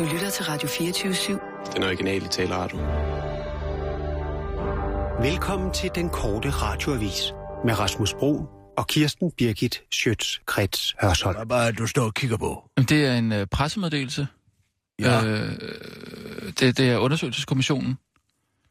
[0.00, 1.72] Du lytter til Radio 24-7.
[1.74, 2.78] Den originale taleradio.
[5.22, 7.32] Velkommen til den korte radioavis
[7.64, 8.44] med Rasmus Bro
[8.78, 11.46] og Kirsten Birgit Schøtz-Krets Hørsholm.
[11.46, 12.70] Hvad er det, du står og kigger på?
[12.76, 14.26] Det er en øh, pressemeddelelse.
[15.00, 15.24] Ja.
[15.24, 15.48] Øh,
[16.60, 17.98] det, det er undersøgelseskommissionen.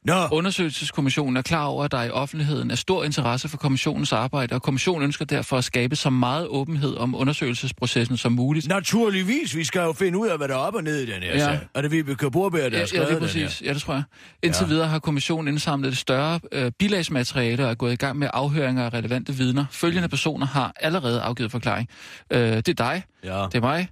[0.05, 4.55] Nå, Undersøgelseskommissionen er klar over, at der i offentligheden er stor interesse for kommissionens arbejde,
[4.55, 8.67] og kommissionen ønsker derfor at skabe så meget åbenhed om undersøgelsesprocessen som muligt.
[8.67, 9.55] naturligvis.
[9.55, 11.31] Vi skal jo finde ud af, hvad der er op og ned i den her
[11.33, 11.39] Ja.
[11.39, 11.59] sag.
[11.75, 13.45] Er det Vibeke Borberg, der Ja, har ja, skrevet det er den her?
[13.45, 13.61] præcis.
[13.67, 14.03] Ja, det tror jeg.
[14.43, 14.67] Indtil Ja.
[14.67, 18.85] videre har kommissionen indsamlet et større øh, bilagsmateriale og er gået i gang med afhøringer
[18.85, 19.65] af relevante vidner.
[19.71, 21.89] Følgende personer har allerede afgivet forklaring.
[22.31, 23.45] Øh, det er dig, Ja.
[23.51, 23.89] det er mig,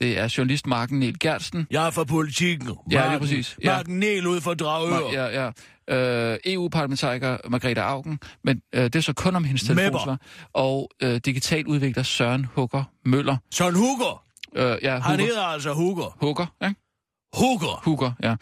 [0.00, 2.68] det er journalist Marken Niel Gertsen, Jeg er fra politikken.
[2.68, 3.56] Ja, lige Marken- præcis.
[3.64, 3.76] Ja.
[3.76, 5.12] Marken Niel ud fra Dragør.
[5.12, 5.50] Ja, ja.
[6.32, 10.20] Øh, EU-parlamentariker Margrethe Augen, men øh, det er så kun om hendes telefonsvar.
[10.52, 13.36] Og øh, digital udvikler Søren Hugger Møller.
[13.54, 14.24] Søren Hugger.
[14.56, 15.24] Øh, ja, Han Hugger.
[15.24, 16.16] hedder altså Hugger.
[16.20, 16.72] Hugger, ja.
[17.34, 17.80] Hugger.
[17.84, 18.34] Hugger, ja.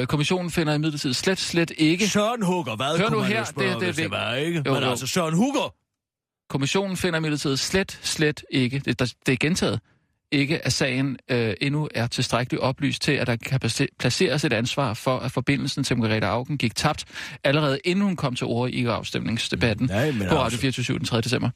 [0.00, 2.08] Øh, kommissionen finder imidlertid slet, slet ikke...
[2.08, 2.76] Søren Hugger.
[2.76, 4.10] Hvad Hør nu her, spørge, det- det det vigtigt.
[4.10, 4.62] var, ikke?
[4.66, 4.90] Jo, Men jo.
[4.90, 5.74] altså, Søren Hugger.
[6.50, 8.78] Kommissionen finder imidlertid slet, slet ikke...
[8.78, 9.80] Det, det er gentaget
[10.34, 14.52] ikke, at sagen øh, endnu er tilstrækkeligt oplyst til, at der kan place- placeres et
[14.52, 17.04] ansvar for, at forbindelsen til Margrethe Augen gik tabt,
[17.44, 21.20] allerede inden hun kom til ord i afstemningsdebatten Nej, på Radio altså- 24 den 3.
[21.20, 21.50] december.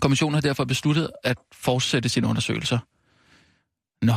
[0.00, 2.78] Kommissionen har derfor besluttet at fortsætte sine undersøgelser.
[4.02, 4.14] Nå.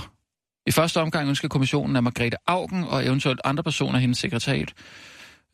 [0.68, 4.74] I første omgang ønsker kommissionen, at Margrethe Augen og eventuelt andre personer hendes sekretariat.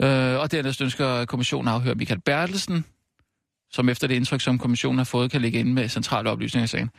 [0.02, 2.86] Øh, og dernæst ønsker kommissionen at afhøre Michael Bertelsen,
[3.72, 6.68] som efter det indtryk, som kommissionen har fået, kan ligge inde med centrale oplysninger i
[6.68, 6.90] sagen.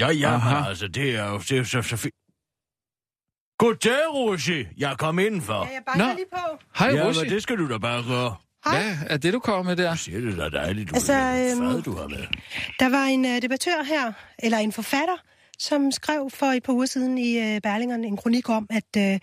[0.00, 0.54] Ja, ja, Aha.
[0.58, 2.14] men altså, det er jo det er så, så fint.
[3.58, 4.64] Goddag, Rosi.
[4.78, 5.66] Jeg kom indenfor.
[5.66, 6.14] Ja, jeg banker Nå.
[6.14, 6.58] lige på.
[6.78, 7.20] Hej, Ja, Rosi.
[7.20, 8.34] men det skal du da bare gøre.
[8.70, 9.94] Hvad er det, du kommer med der?
[9.94, 12.26] Siger det da dejligt, du Altså, øhm, fad, du har med.
[12.80, 15.16] Der var en uh, debattør her, eller en forfatter,
[15.58, 19.18] som skrev for et par uger siden i uh, Berlingeren en kronik om, at uh,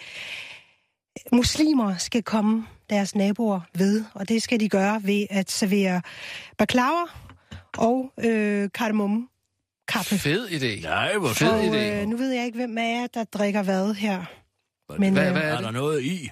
[1.38, 6.02] muslimer skal komme deres naboer ved, og det skal de gøre ved at servere
[6.58, 7.04] baklava
[7.78, 9.28] og øh, kardemomme
[9.88, 10.18] kaffe.
[10.18, 10.82] Fed idé.
[10.82, 11.78] Nej, hvor Fed Og idé.
[12.02, 14.26] øh, nu ved jeg ikke, hvem af jer, der drikker hvad her.
[15.00, 16.30] Men Hvad, øh, hvad Er er der noget i?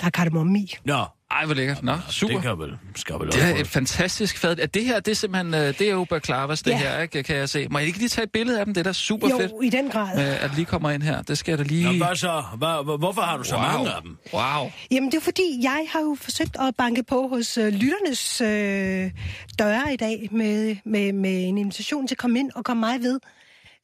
[0.00, 0.74] der er kardemomme i.
[0.84, 1.82] Nå, Ej, hvor lækkert.
[1.82, 2.34] Nå, super.
[2.34, 4.58] det kan vel, skal vel Det er et fantastisk fad.
[4.58, 6.76] Er det her, det er simpelthen, øh, det er jo baklavas, det Ja.
[6.78, 7.68] her, ikke, kan jeg se.
[7.70, 8.74] Må jeg ikke lige tage et billede af dem?
[8.74, 10.18] Det er da super Jo, fedt, i den grad.
[10.28, 11.22] øh, at lige kommer ind her.
[11.22, 12.04] Det skal jeg da Nå, lige...
[12.04, 12.42] hvad så?
[12.58, 13.62] Hvad, hvor- hvorfor har du så wow.
[13.64, 14.16] mange af dem?
[14.32, 14.70] Wow.
[14.90, 19.10] Jamen, det er fordi, jeg har jo forsøgt at banke på hos øh, lytternes øh,
[19.58, 23.00] døre i dag med, med, med en invitation til at komme ind og komme mig
[23.00, 23.20] ved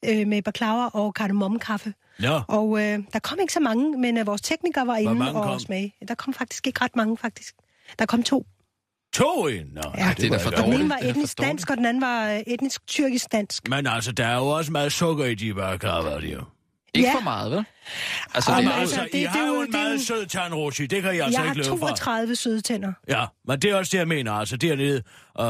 [0.09, 1.93] øh, med baklava og kardemommekaffe.
[2.21, 5.43] Ja, Og øh, der kom ikke så mange, men øh, vores tekniker var inde og
[5.43, 5.59] kom?
[5.59, 5.93] smage.
[6.07, 7.55] Der kom faktisk ikke ret mange, faktisk.
[7.99, 8.45] Der kom to.
[9.13, 9.71] to ind.
[9.73, 10.13] Nå, Ja.
[10.17, 12.29] Det er da for den ene var det er etnisk dansk, og den anden var
[12.31, 13.67] øh, etnisk tyrkisk-dansk.
[13.69, 16.41] Men altså, der er jo også meget sukker i de baklavaer, de jo.
[16.95, 17.15] Ikke Ja.
[17.15, 17.65] for meget, vel?
[18.33, 20.03] Altså, Jamen, det er, altså, I det- har det er jo en det meget jo-
[20.03, 20.85] sød tand, Rosi.
[20.85, 21.87] Det kan jeg altså Jeg har ikke løbe fra.
[21.87, 22.93] 32 søde tænder.
[23.09, 24.31] Ja, men det er også det, jeg mener.
[24.31, 24.95] Altså, dernede,
[25.39, 25.43] øh,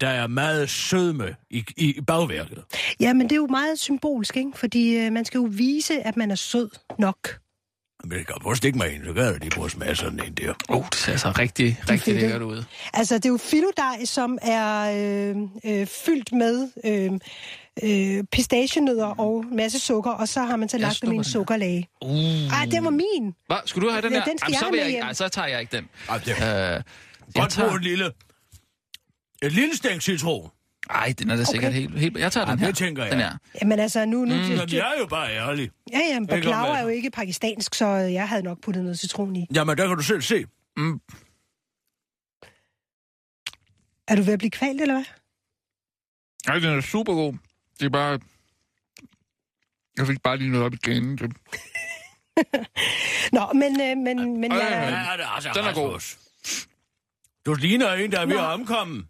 [0.00, 2.62] der er meget sødme i, i bagværket.
[3.00, 4.50] Ja, men det er jo meget symbolsk, ikke?
[4.54, 7.38] Fordi øh, man skal jo vise, at man er sød nok.
[8.08, 10.20] Men det kan prøve at stikke mig ind, så gør det, de bruger smage sådan
[10.26, 10.54] en der.
[10.68, 12.64] oh, det ser altså rigtig, rigtig fedt, lækkert ud.
[12.92, 14.90] Altså, det er jo filodej, som er
[15.34, 15.36] øh,
[15.80, 17.12] øh, fyldt med øh,
[18.18, 21.16] øh, pistachienødder og en masse sukker, og så har man så Jeg lagt dem i
[21.16, 21.88] en sukkerlage.
[22.02, 22.48] Uh.
[22.52, 23.34] Ej, den var min.
[23.46, 23.56] Hvad?
[23.64, 24.24] Skulle du have den Ja, her?
[24.24, 25.88] den skal Jamen, jeg så, vil jeg ikke, nej, så tager jeg ikke den.
[26.08, 26.82] Ej, det Øh, jeg
[27.34, 27.72] Godt tager...
[27.72, 28.12] en lille...
[29.42, 30.50] Et lille stænk citron.
[30.90, 31.80] Ej, den er da sikkert Okay.
[31.80, 32.18] helt, helt...
[32.18, 32.66] Jeg tager Ej, den her.
[32.66, 33.12] det tænker jeg.
[33.12, 33.36] Den her.
[33.62, 34.18] Jamen altså, nu...
[34.18, 34.28] nu Mm.
[34.40, 35.70] det, Men det, jeg er jo bare ærlig.
[35.92, 39.36] ja, ja, godt baklava er jo ikke pakistansk, så jeg havde nok puttet noget citron
[39.36, 39.46] i.
[39.54, 40.44] Jamen, der kan du selv se.
[40.76, 41.00] Mm.
[44.08, 45.04] Er du ved at blive kvalt, eller hvad?
[46.48, 47.34] Ej, den er super god.
[47.80, 48.20] Det er bare...
[49.98, 51.18] Jeg fik bare lige noget op i ganen.
[51.18, 51.32] Det...
[53.36, 54.70] Nå, men, øh, men, men Ej, jeg,
[55.10, 56.16] Ja, det er altså Den er god.
[57.46, 59.06] Du ligner en, der er ved at omkomme.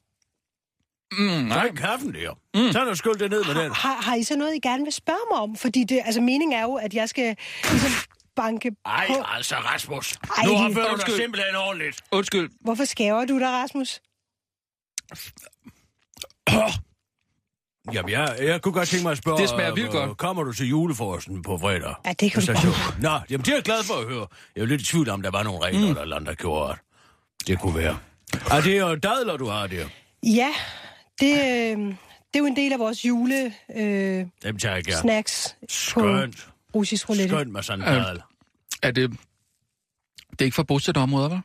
[1.12, 1.42] Mm, nej.
[1.42, 2.30] Nej, kaffen der.
[2.54, 2.72] Mm.
[2.72, 3.72] Så er der skyld det ned med den.
[3.72, 5.56] har, har I så noget, I gerne vil spørge mig om?
[5.56, 7.36] Fordi det, altså, meningen er jo, at jeg skal
[7.70, 7.90] ligesom
[8.36, 9.14] banke Ej, på...
[9.34, 10.12] altså, Rasmus.
[10.12, 11.16] Ej, nu det- opfører du dig Undskyld.
[11.16, 12.00] simpelthen ordentligt.
[12.12, 12.50] Undskyld.
[12.60, 14.00] Hvorfor skæver du dig, Rasmus?
[17.92, 19.38] Jamen, jeg, jeg kunne godt tænke mig at spørge...
[19.40, 20.18] Det smager vildt øh, godt.
[20.18, 21.94] Kommer du til juleforsten på fredag?
[22.06, 23.02] Ja, det kan du godt.
[23.02, 24.26] Nå, jamen det er jeg glad for at høre.
[24.56, 26.00] Jeg er lidt i tvivl om, der var nogle regler, mm.
[26.00, 26.78] eller andet, der gjorde, at
[27.46, 27.98] det kunne være.
[28.50, 29.86] Er det jo dadler, du har der?
[30.22, 30.54] Ja,
[31.20, 35.00] det, øh, det er jo en del af vores jule øh, Dem tager jeg gerne.
[35.00, 36.48] snacks på Skønt.
[36.74, 37.28] russisk roulette.
[37.28, 38.20] Skønt med sådan en Øh.
[38.82, 39.10] Er det...
[40.30, 41.40] Det er ikke for bosætte områder, vel?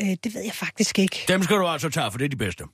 [0.00, 1.24] Øh, det ved jeg faktisk ikke.
[1.28, 2.64] Dem skal du altså tage, for det er de bedste.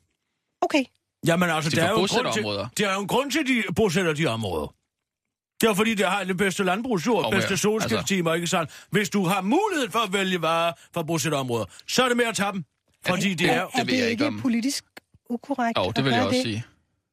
[0.60, 0.84] Okay.
[1.26, 2.68] Jamen altså, Det er der er, jo en grund til, bosætterområder.
[2.78, 4.74] der er jo en grund til, at de bosætter de områder.
[5.60, 7.56] Det er fordi, det har det bedste landbrugsjord, Og bedste mere.
[7.58, 8.34] solskinstimer, altså...
[8.36, 8.86] ikke sandt?
[8.90, 12.24] Hvis du har mulighed for at vælge varer fra bosætte områder, så er det med
[12.24, 12.64] at tage dem.
[13.06, 13.52] Fordi det er...
[13.52, 14.40] er det ved det ikke om.
[14.40, 14.84] politisk
[15.32, 16.42] ukorrekt at det vil jeg gøre også det?
[16.44, 16.64] sige.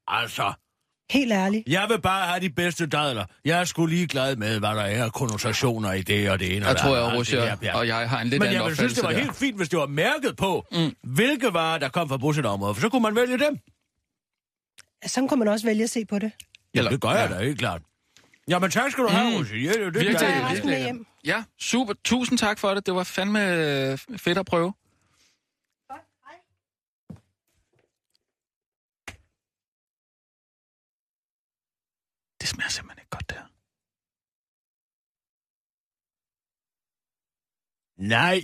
[0.07, 0.53] Altså,
[1.11, 1.67] Helt ærligt.
[1.67, 3.25] jeg vil bare have de bedste dadler.
[3.45, 6.65] Jeg er sgu ligeglad med, hvad der er konnotationer i det og det ene.
[6.65, 6.95] Jeg og tror,
[7.35, 7.75] jeg, pjat.
[7.75, 9.17] og jeg har en lidt Men anden jeg ville synes, det var der.
[9.19, 10.95] helt fint, hvis det var mærket på, mm.
[11.03, 13.57] hvilke varer, der kom fra bosætterområder, for så kunne man vælge dem.
[15.05, 16.31] Sådan kunne man også vælge at se på det.
[16.75, 17.81] Ja, det gør jeg da, helt klart.
[18.47, 19.35] Jamen tak skal du have, Mm.
[19.35, 19.55] Roger.
[19.63, 20.99] Ja, det, det, Virkelig, er jeg virkelig.
[21.25, 21.93] Ja, super.
[22.05, 22.85] Tusind tak for det.
[22.85, 24.73] Det var fandme øh, fedt at prøve.
[32.49, 33.45] Det smager simpelthen ikke godt, det her.
[38.07, 38.43] Nej,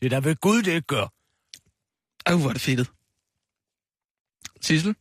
[0.00, 1.06] det er da ved Gud, det ikke gør.
[2.26, 2.90] Ej, hvor er det fedtet.
[4.60, 4.96] Sissel?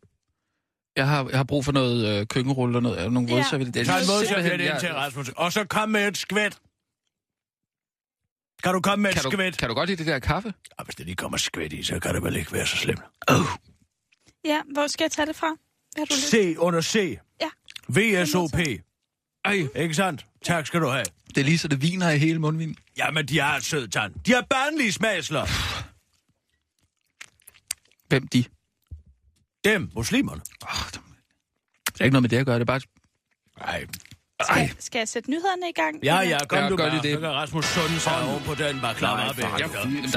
[0.95, 3.35] Jeg har, jeg har brug for noget øh, køkkenrulle og noget, øh, nogle Ja.
[3.35, 3.71] vådservice.
[3.71, 5.29] Det Tag en simpelthen- ind til, Rasmus.
[5.29, 6.59] Og så kom med et skvæt.
[8.63, 9.57] Kan du komme med et kan, du, skvæt?
[9.57, 10.53] kan du godt lide det der kaffe?
[10.79, 13.01] Ja, hvis det lige kommer skvæt i, så kan det vel ikke være så slemt.
[14.45, 15.47] Ja, hvor skal jeg tage det fra?
[15.97, 16.29] Har du lyst?
[16.29, 17.17] C under C.
[17.41, 17.49] Ja.
[17.89, 18.53] VSOP.
[19.45, 20.25] Ej, Ikke sandt?
[20.45, 21.03] Tak skal du have.
[21.27, 22.77] det er lige så det viner i hele mundvinden.
[22.97, 24.13] Jamen, de har et sød tand.
[24.25, 25.45] De har barnlige smagsler.
[28.07, 28.43] Hvem de?
[29.65, 30.41] Dem, muslimerne.
[30.61, 30.69] Oh,
[31.85, 32.81] det er ikke noget med det at gøre, det er bare...
[33.59, 33.85] Nej.
[34.49, 36.03] Ej, Skal, skal jeg sætte nyhederne i gang?
[36.03, 37.01] Ja, ja, kom Ja, du gør bare.
[37.01, 37.13] det.
[37.13, 39.35] Så kan Rasmus sunde sig oven på den, bare klar op.
[39.37, 39.47] Der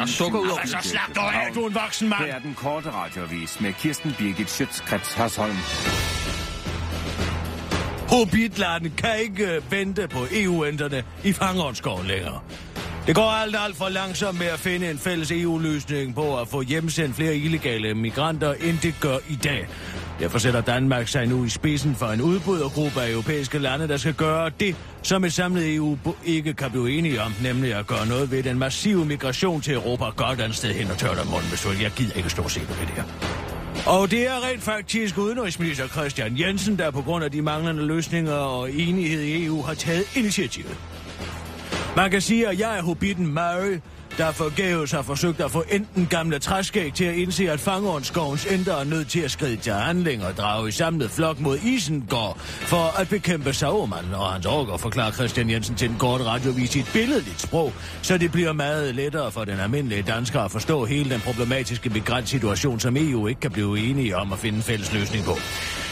[0.03, 0.59] er sukker ud over.
[0.59, 2.25] Altså, slap dig af, du er en voksen mand.
[2.25, 5.57] Her er den korte radiovis med Kirsten Birgit Schøtzgrads Hasholm.
[8.19, 12.41] Hobbitland kan ikke øh, vente på EU-ænderne i Fangårdsgård længere.
[13.07, 16.63] Det går alt, alt for langsomt med at finde en fælles EU-løsning på at få
[16.63, 19.69] hjemsendt flere illegale migranter, end det gør i dag.
[20.21, 24.15] Derfor sætter Danmark sig nu i spidsen for en udbrydergruppe af europæiske lande, der skal
[24.15, 28.31] gøre det, som et samlet EU ikke kan blive enige om, nemlig at gøre noget
[28.31, 30.05] ved den massive migration til Europa.
[30.05, 32.51] Godt andet sted hen og tørre dig munden, hvis du Jeg gider ikke stå og
[32.51, 33.05] se på det her.
[33.87, 38.33] Og det er rent faktisk udenrigsminister Christian Jensen, der på grund af de manglende løsninger
[38.33, 40.77] og enighed i EU har taget initiativet.
[41.97, 43.79] Man kan sige, at jeg er hobitten Mary,
[44.19, 48.81] der forgæves har forsøgt at få enten gamle træskæg til at indse, at fangeåndsskovens ændre
[48.81, 53.01] er nødt til at skride til handling og drage i samlet flok mod Isengård for
[53.01, 56.91] at bekæmpe Sauron og hans orker, forklarer Christian Jensen til en kort radiovis i et
[56.93, 57.73] billedligt sprog,
[58.03, 62.81] så det bliver meget lettere for den almindelige dansker at forstå hele den problematiske migrantsituation,
[62.81, 65.39] som EU ikke kan blive enige om at finde en fælles løsning på.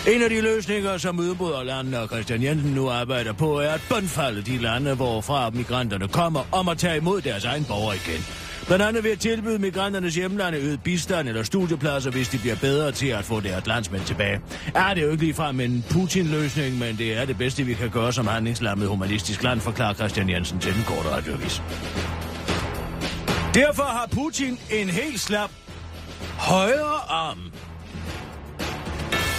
[0.09, 4.43] En af de løsninger, som udbryderlandene og Christian Jensen nu arbejder på, er at bundfalde
[4.43, 8.27] de lande, hvorfra migranterne kommer, om at tage imod deres egen borgere igen.
[8.67, 12.93] Blandt andet ved at tilbyde migranternes hjemlande øget bistand eller studiepladser, hvis de bliver bedre
[12.93, 14.41] til at få deres landsmænd tilbage.
[14.75, 18.13] Er det jo ikke ligefrem en Putin-løsning, men det er det bedste, vi kan gøre
[18.13, 21.63] som handlingslammet humanistisk land, forklarer Christian Jensen til den korte radiovis.
[23.55, 25.51] Derfor har Putin en helt slap
[26.39, 27.39] højre arm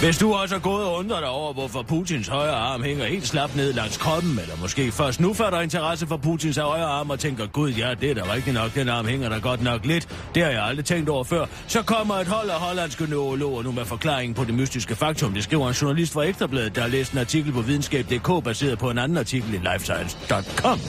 [0.00, 3.26] hvis du også er gået og undrer dig over, hvorfor Putins højre arm hænger helt
[3.26, 7.18] slap ned langs kroppen, eller måske først nu fatter interesse for Putins højre arm og
[7.18, 10.08] tænker, gud ja, det er da rigtigt nok, den arm hænger der godt nok lidt.
[10.34, 11.46] Det har jeg aldrig tænkt over før.
[11.66, 15.34] Så kommer et hold af hollandske neurologer nu med forklaringen på det mystiske faktum.
[15.34, 18.90] Det skriver en journalist fra Ekstrabladet, der har læst en artikel på videnskab.dk baseret på
[18.90, 20.80] en anden artikel i lifescience.com.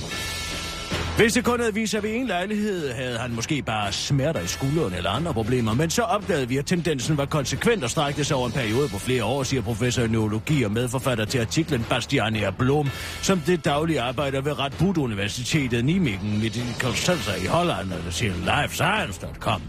[1.17, 4.47] Hvis det kun havde vist sig ved en lejlighed, havde han måske bare smerter i
[4.47, 8.37] skulderen eller andre problemer, men så opdagede vi, at tendensen var konsekvent og strækte sig
[8.37, 12.49] over en periode på flere år, siger professor i neurologi og medforfatter til artiklen Bastiania
[12.49, 12.89] Blom,
[13.21, 18.11] som det daglige arbejder ved Radboud Universitetet Nijmegen med i Center i Holland, og der
[18.11, 19.61] siger lifescience.com.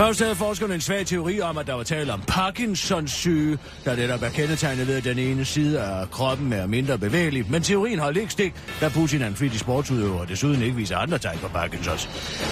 [0.00, 3.96] Først havde forskerne en svag teori om, at der var tale om Parkinsons syge, der
[3.96, 7.50] netop er kendetegnet ved, at den ene side af kroppen er mindre bevægelig.
[7.50, 10.96] Men teorien holdt ikke stik, da Putin er en flittig sportsudøver og desuden ikke viser
[10.96, 12.08] andre tegn på Parkinsons.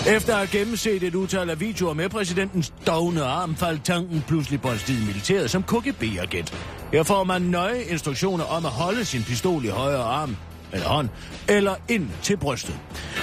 [0.08, 4.60] Efter at have gennemset et utal af videoer med præsidentens dogne arm, faldt tanken pludselig
[4.60, 6.54] på en stid militæret som KGB-agent.
[6.92, 10.36] Her får man nøje instruktioner om at holde sin pistol i højre arm,
[10.72, 11.08] eller hånd,
[11.48, 12.74] eller ind til brystet.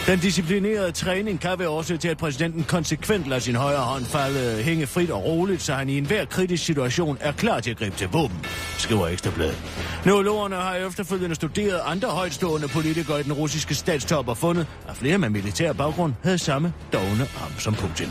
[0.07, 4.63] Den disciplinerede træning kan være også til, at præsidenten konsekvent lader sin højre hånd falde,
[4.63, 7.95] hænge frit og roligt, så han i enhver kritisk situation er klar til at gribe
[7.95, 8.45] til våben,
[8.77, 9.63] skriver Ekstrabladet.
[10.05, 15.17] Neurologerne har efterfølgende studeret andre højtstående politikere i den russiske statstop og fundet, at flere
[15.17, 18.09] med militær baggrund havde samme dogne arm som Putin.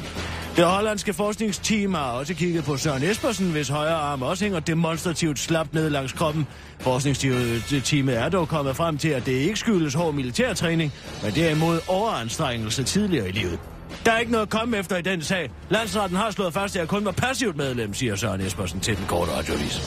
[0.57, 5.39] Det hollandske forskningsteam har også kigget på Søren Espersen, hvis højre arm også hænger demonstrativt
[5.39, 6.47] slapt ned langs kroppen.
[6.81, 10.93] Forskningsteamet er dog kommet frem til, at det ikke skyldes hård militærtræning,
[11.23, 13.59] men derimod overanstrengelse tidligere i livet.
[14.05, 15.51] Der er ikke noget at komme efter i den sag.
[15.71, 19.05] Landsretten har slået fast, at jeg kun var passivt medlem, siger Søren Espersen til den
[19.07, 19.81] korte radiovis.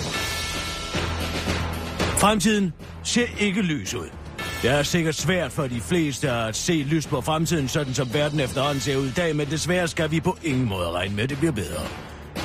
[2.18, 4.27] Fremtiden ser ikke lys ud.
[4.62, 8.40] Det er sikkert svært for de fleste at se lys på fremtiden, sådan som verden
[8.40, 11.30] efterhånden ser ud i dag, men desværre skal vi på ingen måde regne med, at
[11.30, 11.88] det bliver bedre.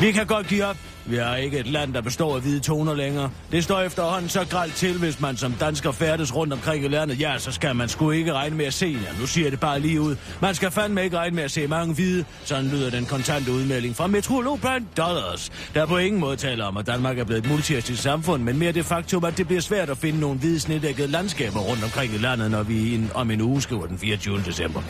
[0.00, 0.76] Vi kan godt give op.
[1.06, 3.30] Vi har ikke et land, der består af hvide toner længere.
[3.52, 7.20] Det står efterhånden så gralt til, hvis man som dansker færdes rundt omkring i landet.
[7.20, 8.86] Ja, så skal man sgu ikke regne med at se.
[8.86, 10.16] Ja, nu siger jeg det bare lige ud.
[10.40, 12.24] Man skal fandme ikke regne med at se mange hvide.
[12.44, 16.76] Sådan lyder den kontante udmelding fra meteorolog Brand Dollars, der på ingen måde taler om,
[16.76, 19.90] at Danmark er blevet et multietnisk samfund, men mere det faktum, at det bliver svært
[19.90, 23.40] at finde nogle hvide snedækkede landskaber rundt omkring i landet, når vi en, om en
[23.40, 24.42] uge skriver den 24.
[24.46, 24.82] december.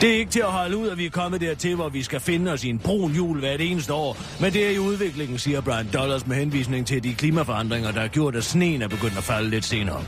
[0.00, 2.20] Det er ikke til at holde ud, at vi er kommet dertil, hvor vi skal
[2.20, 4.16] finde os i en brun jul hvert eneste år.
[4.40, 8.08] Men det er i udviklingen, siger Brian Dollars med henvisning til de klimaforandringer, der har
[8.08, 10.04] gjort, at sneen er begyndt at falde lidt senere.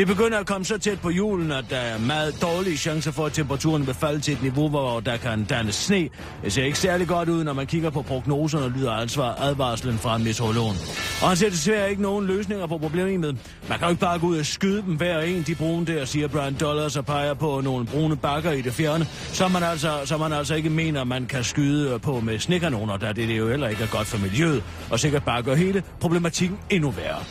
[0.00, 3.26] Vi begynder at komme så tæt på julen, at der er meget dårlige chancer for,
[3.26, 6.08] at temperaturen vil falde til et niveau, hvor der kan danne sne.
[6.44, 9.98] Det ser ikke særlig godt ud, når man kigger på prognoserne og lyder ansvar advarslen
[9.98, 10.76] fra meteorologen.
[11.22, 13.36] Og han ser desværre ikke nogen løsninger på problemet.
[13.68, 16.04] Man kan jo ikke bare gå ud og skyde dem hver en, de brune der,
[16.04, 20.00] siger Brian Dollars og peger på nogle brune bakker i det fjerne, som man altså,
[20.04, 23.48] som man altså ikke mener, man kan skyde øh, på med snekanoner, da det jo
[23.48, 27.24] heller ikke er godt for miljøet, og sikkert bare gør hele problematikken endnu værre.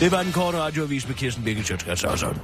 [0.00, 2.40] Det var den korte radioavis med Kirsten Birgit Sjøtskrets sådan.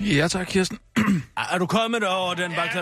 [0.00, 0.78] Ja tak, Kirsten.
[1.52, 2.78] Er du kommet over den bakke?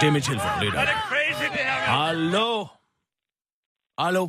[0.00, 0.48] Det er mit telefon.
[0.48, 1.90] Er det crazy, det her?
[1.98, 2.66] Hallo?
[3.98, 4.28] Hallo?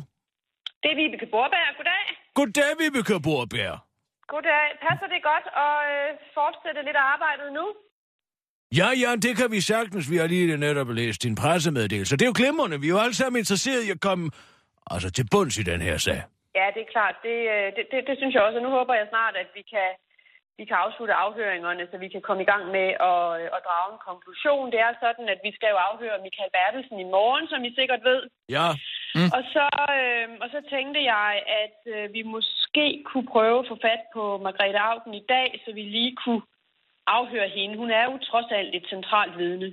[0.82, 1.76] Det er Vibeke Borberg.
[1.76, 2.04] Goddag.
[2.34, 3.78] Goddag, Vibeke Borbjerg.
[4.32, 4.66] Goddag.
[4.86, 6.08] Passer det godt at øh,
[6.38, 7.66] fortsætte lidt af arbejdet nu?
[8.80, 10.04] Ja, ja, det kan vi sagtens.
[10.12, 12.16] Vi har lige netop læst din pressemeddelelse.
[12.16, 12.76] Det er jo glimrende.
[12.82, 14.24] Vi er jo alle sammen interesserede i at komme
[14.92, 16.20] altså, til bunds i den her sag.
[16.58, 17.16] Ja, det er klart.
[17.28, 18.58] Det, øh, det, det, det synes jeg også.
[18.60, 19.88] Og nu håber jeg snart, at vi kan,
[20.58, 23.90] vi kan afslutte afhøringerne, så vi kan komme i gang med at, øh, at drage
[23.94, 24.72] en konklusion.
[24.72, 28.02] Det er sådan, at vi skal jo afhøre Michael Bertelsen i morgen, som I sikkert
[28.10, 28.20] ved.
[28.56, 28.66] Ja,
[29.18, 29.30] Mm.
[29.36, 29.66] Og, så,
[29.98, 31.30] øh, og så tænkte jeg,
[31.62, 35.70] at øh, vi måske kunne prøve at få fat på Margrethe Augen i dag, så
[35.78, 36.42] vi lige kunne
[37.06, 37.76] afhøre hende.
[37.82, 39.68] Hun er jo trods alt et centralt vidne.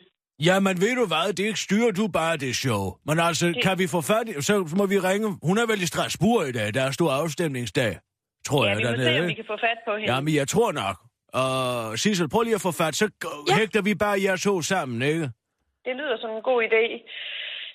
[0.48, 2.84] ja men ved du hvad, det styrer du bare det show.
[3.08, 3.64] Men altså, det...
[3.64, 5.28] kan vi få fat i, så må vi ringe.
[5.44, 7.94] Hun er vel i Strasbourg i dag, der er stor afstemningsdag,
[8.48, 8.78] tror Ja, jeg.
[8.78, 10.14] vi må dernede, se, om vi kan få fat på hende.
[10.14, 10.96] Jamen, jeg tror nok.
[11.34, 13.06] Og Sissel, prøv lige at få fat, så
[13.50, 13.56] ja.
[13.60, 15.26] hægter vi bare jer to sammen, ikke?
[15.86, 16.84] Det lyder som en god idé.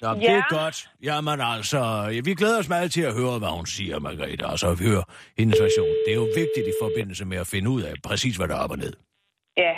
[0.08, 0.28] Jamen, Ja.
[0.32, 0.88] det er godt.
[1.02, 1.80] Jamen altså,
[2.24, 4.46] vi glæder os meget til at høre, hvad hun siger, Margrethe.
[4.46, 5.02] Altså at høre
[5.38, 5.86] hendes version.
[6.06, 8.58] Det er jo vigtigt i forbindelse med at finde ud af præcis, hvad der er
[8.58, 8.92] op og ned.
[9.56, 9.72] Ja.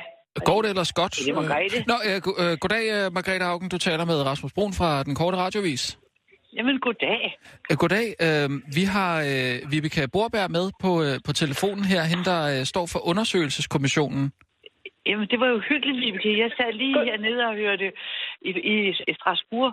[0.45, 1.14] Går det ellers godt?
[1.16, 1.85] Det er Margrethe.
[1.87, 3.68] Nå, øh, go- øh, goddag, øh, Margrethe Augen.
[3.68, 5.99] Du taler med Rasmus Brun fra Den Korte Radiovis.
[6.56, 7.38] Jamen, goddag.
[7.71, 8.14] Øh, goddag.
[8.21, 12.64] Øh, vi har øh, Vibeke Borberg med på, øh, på telefonen her, hende der øh,
[12.66, 14.33] står for undersøgelseskommissionen.
[15.06, 16.38] Jamen, det var jo hyggeligt, Vibeke.
[16.44, 17.86] Jeg sad lige hernede og hørte
[18.48, 18.76] i, i,
[19.10, 19.72] i Strasbourg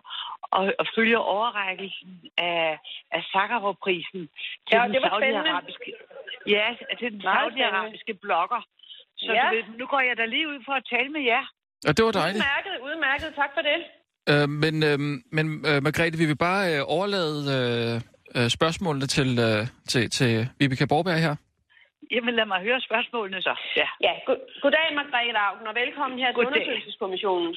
[0.57, 2.79] og, og følger overrækkelsen af,
[3.15, 4.21] af Sakharov-prisen
[4.67, 5.39] til Ja, den det var spændende.
[5.49, 5.89] saudiarabiske...
[6.55, 6.67] Ja,
[6.99, 8.61] til den saudiarabiske blogger.
[9.17, 9.43] Så Ja.
[9.49, 11.43] du ved, nu går jeg da lige ud for at tale med jer.
[11.87, 12.43] Og det var dejligt.
[12.43, 13.29] Udmærket, udmærket.
[13.41, 13.79] Tak for det.
[14.31, 14.99] Øh, men øh,
[15.37, 17.95] men øh, Margrethe, vi vil bare øh, overlade øh,
[18.43, 19.61] øh, spørgsmålene til, øh,
[19.91, 21.35] til, til Vibeke Borberg her.
[22.11, 23.55] Jamen, lad mig høre spørgsmålene så.
[23.75, 23.87] Ja.
[24.01, 26.47] Ja, go- goddag, Margrethe Augen, og velkommen her til Goddag.
[26.51, 27.55] undersøgelseskommissionen.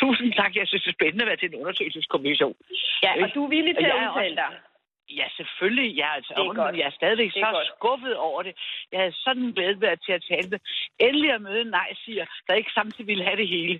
[0.00, 0.56] Tusind tak.
[0.56, 2.54] Jeg synes, det er spændende at være til en undersøgelseskommission.
[3.02, 4.50] Ja, og du er villig til at udtale dig.
[5.20, 5.96] Ja, selvfølgelig.
[5.98, 6.76] Jeg er, altså, Det er godt.
[6.80, 7.66] jeg er stadigvæk Det er så godt.
[7.76, 8.54] skuffet over det.
[8.92, 10.58] Jeg havde sådan glædet mig til at tale med.
[11.06, 13.74] Endelig at møde en nej-siger, der ikke samtidig ville have det hele.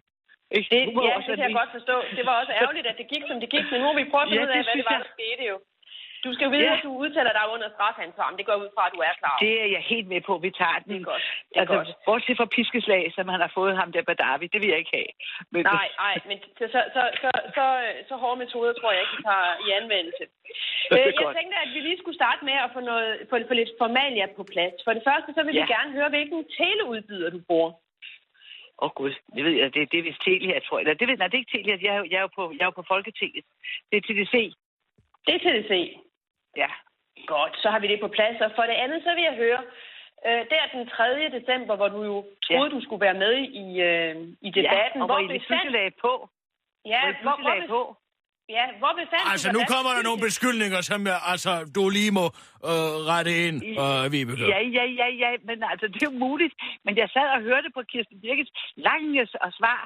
[0.57, 0.69] Ikke?
[0.75, 1.97] Det, ja, det kan jeg godt forstå.
[2.19, 4.27] Det var også ærgerligt, at det gik, som det gik, men nu har vi prøvet
[4.29, 5.57] at Ja, ud af, det hvad det var, der skete jo.
[6.25, 6.77] Du skal jo vide, Ja.
[6.77, 9.37] at du udtaler dig under strafansvar, men det går ud fra, at du er klar.
[9.47, 10.33] Det er jeg helt med på.
[10.47, 10.89] Vi tager den.
[10.93, 11.25] Det er godt.
[11.51, 11.89] Det er altså, godt.
[12.07, 15.11] bortset fra piskeslag, som han har fået ham der Badawi, det vil jeg ikke have.
[15.53, 17.65] Men, Nej, nej, men så, så, så, så, så,
[18.09, 20.25] så hårde metoder tror jeg ikke, vi tager i anvendelse.
[20.93, 21.37] Øh, jeg godt.
[21.39, 24.43] tænkte, at vi lige skulle starte med at få, noget, få, få lidt formalia på
[24.53, 24.77] plads.
[24.87, 25.73] For det første, så vil vi Ja.
[25.77, 27.71] gerne høre, hvilken teleudbyder du bruger.
[28.83, 29.75] Åh oh, gud, det ved jeg.
[29.75, 30.83] Det, det er vist Telia, tror jeg.
[30.83, 31.77] Eller, det ved, nej, det er ikke Telia.
[31.87, 33.45] Jeg er, jo- jeg er, jo på, jeg er jo på Folketinget.
[33.91, 34.35] Det er TDC.
[35.27, 35.73] Det er TDC.
[36.63, 36.71] Ja.
[37.35, 38.37] Godt, så har vi det på plads.
[38.47, 39.63] Og for det andet, så vil jeg høre,
[40.29, 41.05] øh, der den 3.
[41.39, 42.17] december, hvor du jo
[42.47, 44.15] troede, du skulle være med i, øh,
[44.49, 44.99] i debatten.
[44.99, 46.13] Ja, og hvor I befandt- lagde på.
[46.95, 47.83] Ja, Hvor I hvor, hvor, lagde på.
[48.57, 52.27] ja, hvor befandt Altså, nu kommer der nogle beskyldninger, som jeg, altså, du lige må
[52.71, 54.45] øh, rette ind, øh, Vibeke.
[54.55, 56.55] Ja, ja, ja, ja, men altså, det er jo muligt.
[56.85, 58.53] Men jeg sad og hørte på Kirsten Birgits
[58.89, 59.81] lange og svar,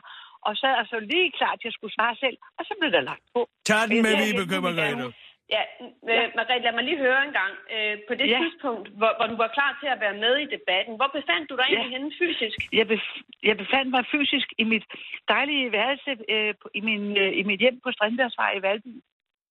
[0.47, 3.03] og sad og så lige klar til at skulle svare selv, og så blev der
[3.11, 3.41] lagt på.
[3.69, 5.07] Tag den med Ja, Vibeke, Margrethe.
[5.55, 5.62] Ja,
[6.09, 6.31] ja.
[6.37, 7.55] Marie, lad mig lige høre en gang.
[7.75, 8.38] Øh, på det ja.
[8.43, 11.57] tidspunkt, hvor, hvor du var klar til at være med i debatten, hvor befandt du
[11.57, 11.75] dig ja.
[11.75, 12.59] egentlig henne fysisk?
[12.73, 14.85] Jeg, bef- jeg befandt mig fysisk i mit
[15.29, 18.95] dejlige værelse øh, i, min, øh, i mit hjem på Strindbergsvej i Valby.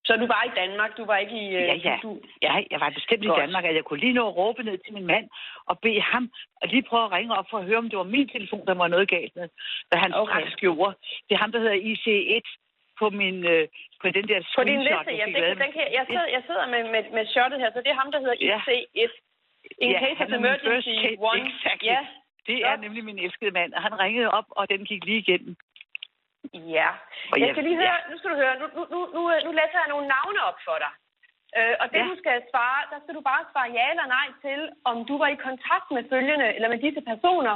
[0.08, 0.98] Så du var i Danmark?
[0.98, 1.48] Du var ikke i...
[1.60, 1.98] Øh, ja, ja.
[2.04, 2.20] Du...
[2.42, 3.38] ja, jeg var bestemt Godt.
[3.38, 5.28] i Danmark, at jeg kunne lige nå at råbe ned til min mand
[5.66, 6.30] og bede ham
[6.62, 8.74] at lige prøve at ringe op for at høre, om det var min telefon, der
[8.74, 9.48] var noget galt med,
[9.90, 10.32] hvad han okay.
[10.32, 10.96] straks gjorde.
[11.30, 12.65] Det er ham, der hedder IC1
[13.00, 13.68] på min øh,
[14.02, 15.26] på den der På din liste, ja.
[15.26, 18.02] Det, den kan, jeg, sidder, jeg sidder med, med, med shotet her, så det er
[18.02, 19.12] ham, der hedder IC1.
[19.84, 21.42] In ja, case of emergency case, one.
[21.48, 21.88] Exactly.
[21.92, 22.02] Ja.
[22.48, 25.56] Det er nemlig min elskede mand, og han ringede op, og den gik lige igennem.
[26.54, 26.90] Ja.
[27.32, 28.12] Og jeg skal lige høre, ja.
[28.12, 30.94] nu skal du høre, nu, nu, nu, nu læser jeg nogle navne op for dig.
[31.58, 32.08] Øh, og det, ja.
[32.12, 34.60] du skal svare, der skal du bare svare ja eller nej til,
[34.90, 37.56] om du var i kontakt med følgende, eller med disse personer,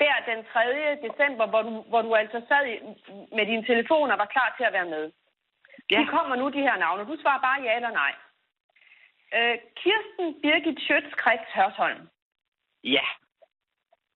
[0.00, 0.62] der den 3.
[1.06, 2.64] december, hvor du, hvor du altså sad
[3.36, 5.12] med din telefon og var klar til at være med.
[5.90, 6.00] Ja.
[6.00, 7.10] De kommer nu, de her navne.
[7.10, 8.12] Du svarer bare ja eller nej.
[9.36, 12.08] Øh, Kirsten Birgit Schøtz-Krets Hørsholm.
[12.84, 13.06] Ja.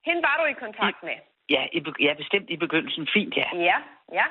[0.05, 1.17] Hende var du i kontakt I, med?
[1.49, 3.07] Ja, i, ja, bestemt i begyndelsen.
[3.13, 3.49] Fint, ja.
[3.55, 3.77] Ja,
[4.11, 4.25] ja.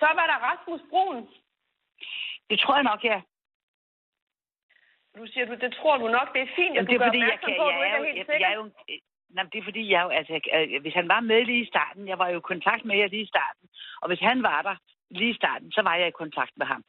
[0.00, 1.28] Så var der Rasmus Brun.
[2.50, 3.20] Det tror jeg nok, ja.
[5.16, 6.74] Du siger, du, det tror du nok, det er fint.
[6.74, 8.70] Jeg det er fordi, jeg kan, på, jeg, er jo, jeg, jeg er jo,
[9.34, 10.32] nej, det er fordi, jeg jo, altså,
[10.80, 13.22] hvis han var med lige i starten, jeg var jo i kontakt med jer lige
[13.22, 13.68] i starten,
[14.02, 14.76] og hvis han var der
[15.10, 16.84] lige i starten, så var jeg i kontakt med ham.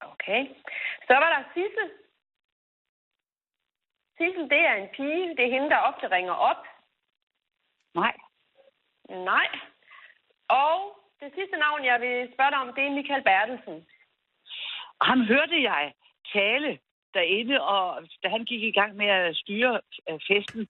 [0.00, 0.46] Okay.
[1.06, 1.90] Så var der Sissel.
[4.16, 5.36] Sissel, det er en pige.
[5.36, 6.66] Det er hende, der ofte ringer op.
[7.94, 8.16] Nej.
[9.08, 9.48] Nej.
[10.48, 10.76] Og
[11.20, 13.86] det sidste navn, jeg vil spørge dig om, det er Michael Bertelsen.
[15.02, 15.92] Ham hørte jeg
[16.32, 16.78] tale
[17.14, 20.68] derinde, og da han gik i gang med at styre øh, festen,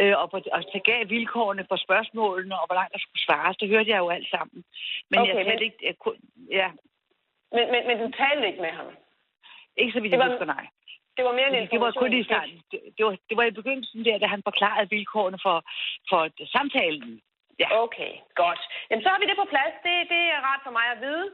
[0.00, 0.26] øh, og,
[0.56, 4.08] og gav vilkårene for spørgsmålene, og hvor langt der skulle svares, det hørte jeg jo
[4.16, 4.64] alt sammen.
[5.10, 5.62] Men okay, jeg men...
[5.62, 5.78] ikke...
[5.82, 6.68] Jeg kunne, ja.
[7.56, 8.86] men, men, men du talte ikke med ham?
[9.76, 10.30] Ikke så vidt jeg var...
[10.30, 10.66] husker, nej.
[11.16, 12.56] Det var mere en det var kun i starten.
[12.70, 15.58] Det, det, var, det var i begyndelsen der, da han forklarede vilkårene for,
[16.10, 16.20] for
[16.56, 17.20] samtalen.
[17.62, 17.68] Ja.
[17.84, 18.12] Okay,
[18.42, 18.62] godt.
[18.88, 19.74] Jamen, så har vi det på plads.
[19.86, 21.26] Det, det er rart for mig at vide.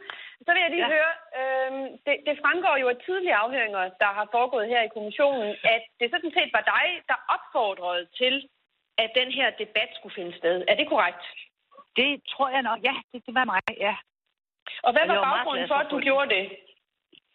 [0.45, 0.95] Så vil jeg lige ja.
[0.97, 5.49] høre, øhm, det, det fremgår jo af tidlige afhøringer, der har foregået her i kommissionen,
[5.75, 8.35] at det sådan set var dig, der opfordrede til,
[8.99, 10.65] at den her debat skulle finde sted.
[10.69, 11.25] Er det korrekt?
[11.97, 12.79] Det tror jeg nok.
[12.89, 13.95] Ja, det, det var mig, ja.
[14.83, 16.45] Og hvad var, var baggrunden for, at du gjorde det?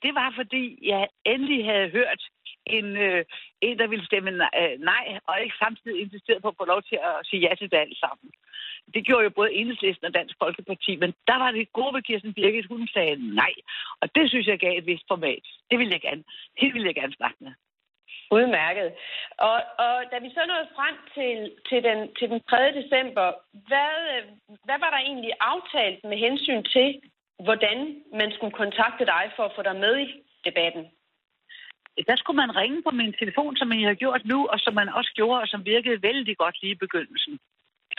[0.04, 2.22] Det var, fordi jeg endelig havde hørt
[2.70, 3.26] en, øh,
[3.62, 7.00] en der ville stemme øh, nej, og ikke samtidig insisteret på at få lov til
[7.10, 8.30] at sige ja til det alt sammen
[8.94, 12.34] det gjorde jo både Enhedslisten og Dansk Folkeparti, men der var det gode ved Kirsten
[12.34, 13.54] Birgit, hun sagde nej.
[14.02, 15.46] Og det synes jeg gav et vist format.
[15.72, 16.24] Det ville jeg gerne,
[16.62, 17.52] det ville jeg gerne snakke med.
[18.32, 18.94] Udmærket.
[19.38, 22.72] Og, og da vi så nåede frem til, til, den, til den 3.
[22.82, 23.28] december,
[23.68, 24.24] hvad, øh,
[24.66, 27.02] hvad var der egentlig aftalt med hensyn til,
[27.44, 30.08] hvordan man skulle kontakte dig for at få dig med i
[30.46, 30.84] debatten?
[32.08, 34.90] Der skulle man ringe på min telefon, som jeg har gjort nu, og som man
[34.90, 37.40] også gjorde, og som virkede vældig godt lige i begyndelsen.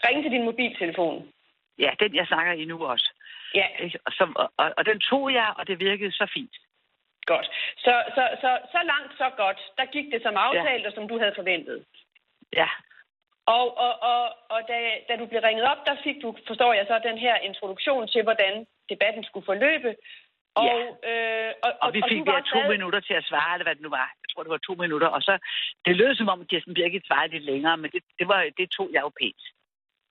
[0.04, 1.32] Ring til din mobiltelefon.
[1.78, 3.10] Ja, den jeg snakker i nu også.
[3.54, 3.66] Ja.
[4.06, 6.54] Og, som, og, og den tog jeg, og det virkede så fint.
[7.32, 7.46] Godt.
[7.76, 9.60] Så, så, så, så langt, så godt.
[9.78, 10.88] Der gik det som aftalt, ja.
[10.88, 11.84] og som du havde forventet.
[12.52, 12.68] Ja.
[13.46, 14.22] Og, og, og,
[14.54, 17.36] og da, da du blev ringet op, der fik du, forstår jeg så, den her
[17.36, 19.96] introduktion til, hvordan debatten skulle forløbe.
[20.60, 21.10] Og, ja.
[21.10, 22.68] øh, og, og, og vi fik og to sad...
[22.74, 24.08] minutter til at svare, eller hvad det nu var.
[24.22, 25.08] Jeg tror, det var to minutter.
[25.16, 25.34] Og så,
[25.86, 28.88] det lød som om, Kirsten Birgit svarede lidt længere, men det, det, var, det tog
[28.94, 29.42] jeg jo pænt.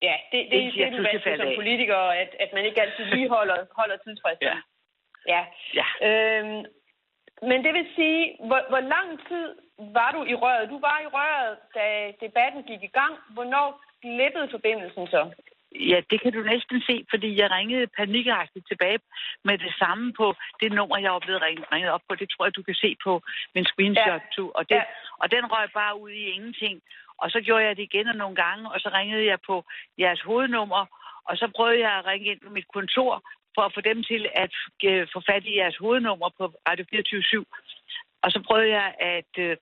[0.07, 3.05] Ja, det, det, det, det er du vant som politiker, at, at man ikke altid
[3.05, 4.47] lige holder, holder tidsfristen.
[4.47, 4.57] Ja.
[5.33, 5.41] ja.
[5.79, 5.87] ja.
[6.07, 6.65] Øhm,
[7.41, 9.45] men det vil sige, hvor, hvor lang tid
[9.77, 10.69] var du i røret?
[10.69, 11.85] Du var i røret, da
[12.25, 13.13] debatten gik i gang.
[13.29, 13.67] Hvornår
[14.01, 15.21] glippede forbindelsen så?
[15.75, 18.99] Ja, det kan du næsten se, fordi jeg ringede panikagtigt tilbage
[19.43, 22.15] med det samme på det nummer, jeg var blevet ringet op på.
[22.15, 23.21] Det tror jeg, du kan se på
[23.55, 24.21] min screenshot.
[24.37, 24.43] Ja.
[24.55, 24.83] Og, det, ja.
[25.21, 26.81] og den røg bare ud i ingenting.
[27.17, 29.65] Og så gjorde jeg det igen nogle gange, og så ringede jeg på
[29.99, 30.85] jeres hovednummer,
[31.29, 33.23] og så prøvede jeg at ringe ind på mit kontor
[33.55, 34.53] for at få dem til at
[34.83, 37.45] øh, få fat i jeres hovednummer på Radio 24
[38.23, 39.31] Og så prøvede jeg at...
[39.37, 39.57] Øh,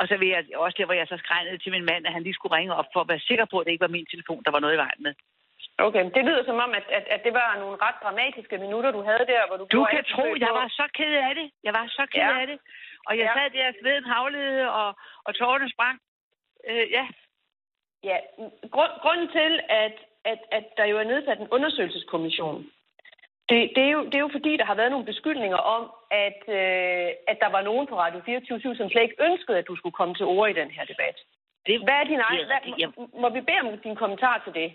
[0.00, 2.22] og så vil jeg også der, hvor jeg så skregnede til min mand, at han
[2.22, 4.42] lige skulle ringe op for at være sikker på, at det ikke var min telefon,
[4.44, 5.14] der var noget i vejen med.
[5.86, 9.02] Okay, det lyder som om, at, at, at det var nogle ret dramatiske minutter, du
[9.02, 9.64] havde der, hvor du...
[9.72, 11.50] Du kan tro, jeg var så ked af det.
[11.64, 12.40] Jeg var så ked ja.
[12.40, 12.58] af det.
[13.06, 13.32] Og jeg ja.
[13.36, 14.88] sad der, sveden havlede, og,
[15.24, 15.96] og tårerne sprang.
[16.68, 17.06] Øh, ja.
[18.04, 18.16] Ja,
[18.74, 22.70] grund, grunden til, at, at, at der jo er nedsat en undersøgelseskommission,
[23.50, 25.82] det, det, er jo, det er jo fordi, der har været nogle beskyldninger om,
[26.26, 29.76] at, øh, at der var nogen på Radio 24 som slet ikke ønskede, at du
[29.76, 31.16] skulle komme til ord i den her debat.
[31.66, 32.46] Det, hvad er din egen...
[32.46, 32.60] Hvad,
[32.96, 34.68] må, må vi bede om din kommentar til det?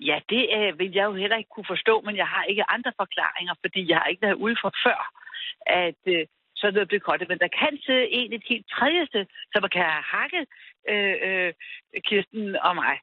[0.00, 2.92] Ja, det øh, vil jeg jo heller ikke kunne forstå, men jeg har ikke andre
[2.96, 5.00] forklaringer, fordi jeg har ikke været ude for før,
[5.66, 7.28] at øh, så er det blevet kortet.
[7.28, 10.44] Men der kan sidde en et helt tredjeste, som kan have hakket
[10.88, 11.52] øh, øh,
[12.06, 12.96] Kirsten og mig.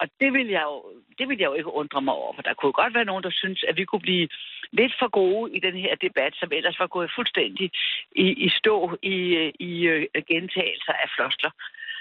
[0.00, 0.76] Og det vil, jeg jo,
[1.18, 3.30] det vil jeg jo ikke undre mig over, for der kunne godt være nogen, der
[3.30, 4.28] synes, at vi kunne blive
[4.72, 7.70] lidt for gode i den her debat, som ellers var gået fuldstændig
[8.16, 9.16] i, i stå i,
[9.58, 11.50] i øh, gentagelser af flosler.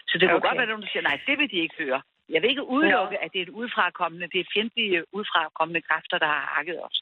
[0.07, 0.47] Så det kunne Okay.
[0.47, 2.01] godt være nogen, der siger, nej, det vil de ikke høre.
[2.29, 6.25] Jeg vil ikke udelukke, at det er et udefrakommende, det er fjendtlige udefrakommende kræfter, der
[6.35, 6.97] har hakket os.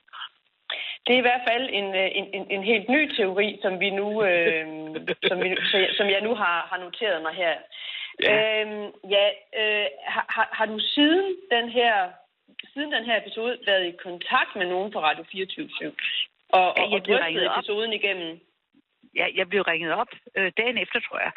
[1.05, 3.89] Det er i hvert fald en, øh, en, en, en helt ny teori, som vi
[3.89, 4.65] nu, øh,
[5.29, 5.49] som, vi,
[5.97, 7.55] som jeg nu har, har noteret mig her.
[8.23, 8.33] Ja.
[8.35, 9.25] Ja, øhm, ja
[9.61, 12.09] øh, har, har- har du siden den her
[12.73, 15.69] siden den her episode været i kontakt med nogen fra Radio 24
[16.49, 17.57] og, Ja, og, jeg og drøftet ringet op.
[17.59, 18.39] episoden igennem?
[19.15, 21.31] Ja, jeg blev ringet op øh, dagen efter, tror jeg.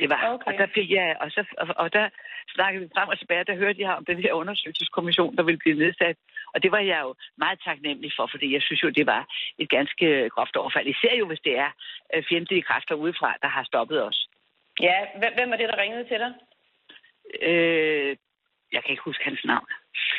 [0.00, 0.32] Det var.
[0.34, 0.46] Okay.
[0.52, 2.08] Og der fik jeg, og, så, og, og der
[2.54, 5.78] snakkede vi frem og tilbage, der hørte jeg om den her undersøgelseskommission, der ville blive
[5.78, 6.16] nedsat.
[6.54, 9.26] Og det var jeg jo meget taknemmelig for, fordi jeg synes jo, det var
[9.58, 10.86] et ganske groft overfald.
[10.86, 11.70] Især jo, hvis det er
[12.14, 14.28] øh, fjendtlige kræfter udefra, der har stoppet os.
[14.82, 14.96] Ja,
[15.36, 16.32] hvem, var det, der ringede til dig?
[17.48, 18.16] Øh,
[18.72, 19.68] jeg kan ikke huske hans navn.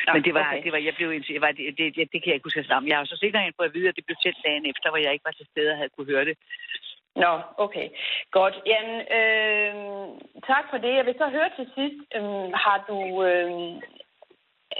[0.06, 0.62] Nå, Men det var, okay.
[0.64, 2.68] det var, jeg blev, jeg var, det, det, det, det kan jeg ikke huske hans
[2.68, 2.88] navn.
[2.88, 5.00] Jeg har så sikkert en på at vide, at det blev sendt dagen efter, hvor
[5.04, 6.36] jeg ikke var til stede og havde kunne høre det.
[7.16, 7.32] Nå,
[7.64, 7.88] okay.
[8.30, 8.54] Godt.
[8.66, 9.74] Jan, øh,
[10.50, 10.92] tak for det.
[10.98, 12.98] Jeg vil så høre til sidst, øh, har du...
[13.28, 13.50] Øh,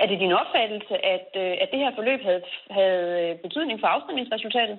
[0.00, 2.42] er det din opfattelse, at, øh, at det her forløb havde,
[2.78, 4.78] havde øh, betydning for afstemningsresultatet?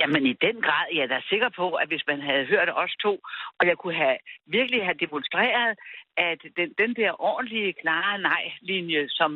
[0.00, 2.94] Jamen i den grad, jeg er da sikker på, at hvis man havde hørt os
[3.04, 3.12] to,
[3.58, 4.16] og jeg kunne have
[4.56, 5.70] virkelig have demonstreret,
[6.28, 9.30] at den, den der ordentlige, klare nej-linje, som,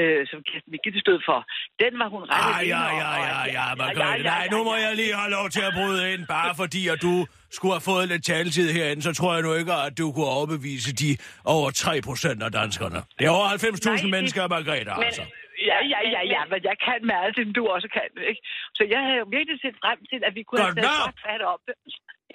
[0.00, 1.38] øh, som Kirsten Birgitte stod for,
[1.82, 4.24] den var hun ret Ah, ja, ja, ja, ja, Margrethe.
[4.34, 7.14] Nej, nu må jeg lige have lov til at bryde ind, bare fordi at du
[7.58, 10.90] skulle have fået lidt taletid herinde, så tror jeg nu ikke, at du kunne overbevise
[11.02, 11.10] de
[11.56, 12.98] over 3 procent af danskerne.
[13.18, 15.24] Det er over 90.000 det- mennesker, Margrethe, Men- altså.
[15.70, 18.42] Ja, ja, ja, ja, men jeg kan med alt det, du også kan, ikke?
[18.78, 21.40] Så jeg havde jo virkelig set frem til, at vi kunne Godt have taget fat
[21.66, 21.74] det.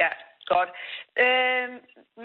[0.04, 0.10] Ja,
[0.54, 0.70] godt.
[1.24, 1.68] Øh,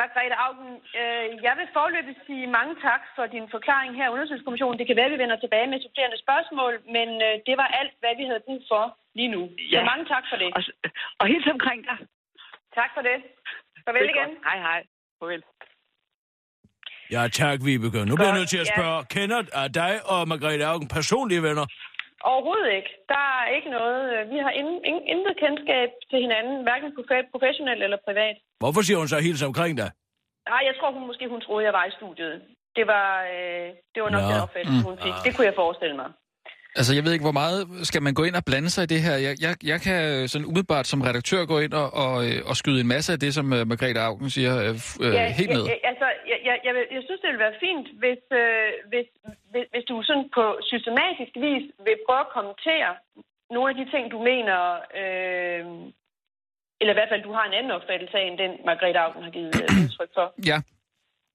[0.01, 4.79] Margrethe Augen, øh, jeg vil forløbig sige mange tak for din forklaring her i undersøgelseskommissionen.
[4.81, 7.95] Det kan være, at vi vender tilbage med supplerende spørgsmål, men øh, det var alt,
[8.03, 8.85] hvad vi havde brug for
[9.19, 9.43] lige nu.
[9.73, 9.79] Ja.
[9.79, 10.49] Så mange tak for det.
[10.57, 10.63] Og,
[11.21, 11.99] og hils omkring dig.
[12.81, 13.17] Tak for det.
[13.85, 14.29] Farvel Det igen.
[14.31, 14.45] godt.
[14.49, 14.81] Hej, hej.
[15.19, 15.43] Farvel.
[17.15, 18.01] Ja, tak, Vibeke.
[18.09, 18.75] Nu bliver jeg nødt til at ja.
[18.77, 21.67] spørge, kender er dig og Margrethe Augen personlige venner?
[22.33, 22.91] Overhovedet ikke.
[23.15, 24.01] Der er ikke noget.
[24.15, 28.37] øh, Vi har ingen, ingen, intet kendskab til hinanden, hverken profe- professionelt eller privat.
[28.63, 29.91] Hvorfor siger hun så hils omkring dig?
[30.53, 32.37] Nej, jeg tror hun måske, hun troede, jeg var i studiet.
[32.77, 34.29] Det var, øh, det var nok Nå.
[34.33, 35.15] den opfattelse, hun fik.
[35.25, 36.09] Det kunne jeg forestille mig.
[36.79, 37.61] Altså, jeg ved ikke, hvor meget
[37.91, 39.17] skal man gå ind og blande sig i det her?
[39.27, 39.99] Jeg, jeg, jeg kan
[40.33, 43.31] sådan umiddelbart som redaktør gå ind og, og, øh, og skyde en masse af det,
[43.39, 45.65] som uh, Margrethe Augen siger, øh, f- øh, helt ned.
[45.73, 49.07] Jeg, altså, jeg, jeg, jeg, jeg synes, det ville være fint, hvis, øh, hvis,
[49.53, 52.91] hvis, hvis du sådan på systematisk vis vil prøve at kommentere
[53.55, 54.59] nogle af de ting, du mener,
[55.01, 55.63] øh,
[56.81, 59.33] eller i hvert fald, du har en anden opfattelse af, end den Margrethe Augen har
[59.39, 60.27] givet øh, udtryk for.
[60.51, 60.59] Ja,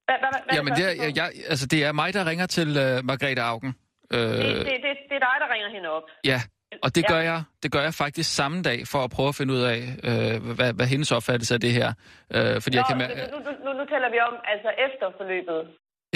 [0.08, 2.93] Hvad, hvad, hvad Jamen, det er, jeg, altså, det er mig, der ringer til uh,
[3.10, 3.71] Margrethe Augen.
[4.13, 6.04] Øh, det, det, det, det er dig, der ringer hende op.
[6.32, 6.39] ja,
[6.86, 7.10] og det Ja.
[7.13, 9.80] gør, jeg, det gør jeg faktisk samme dag, for at prøve at finde ud af,
[10.10, 11.89] øh, hvad, hvad hendes opfattelse af det her.
[12.36, 13.04] Øh, fordi Nå, jeg kan nu,
[13.36, 15.60] nu, nu, nu, nu taler vi om altså efter forløbet.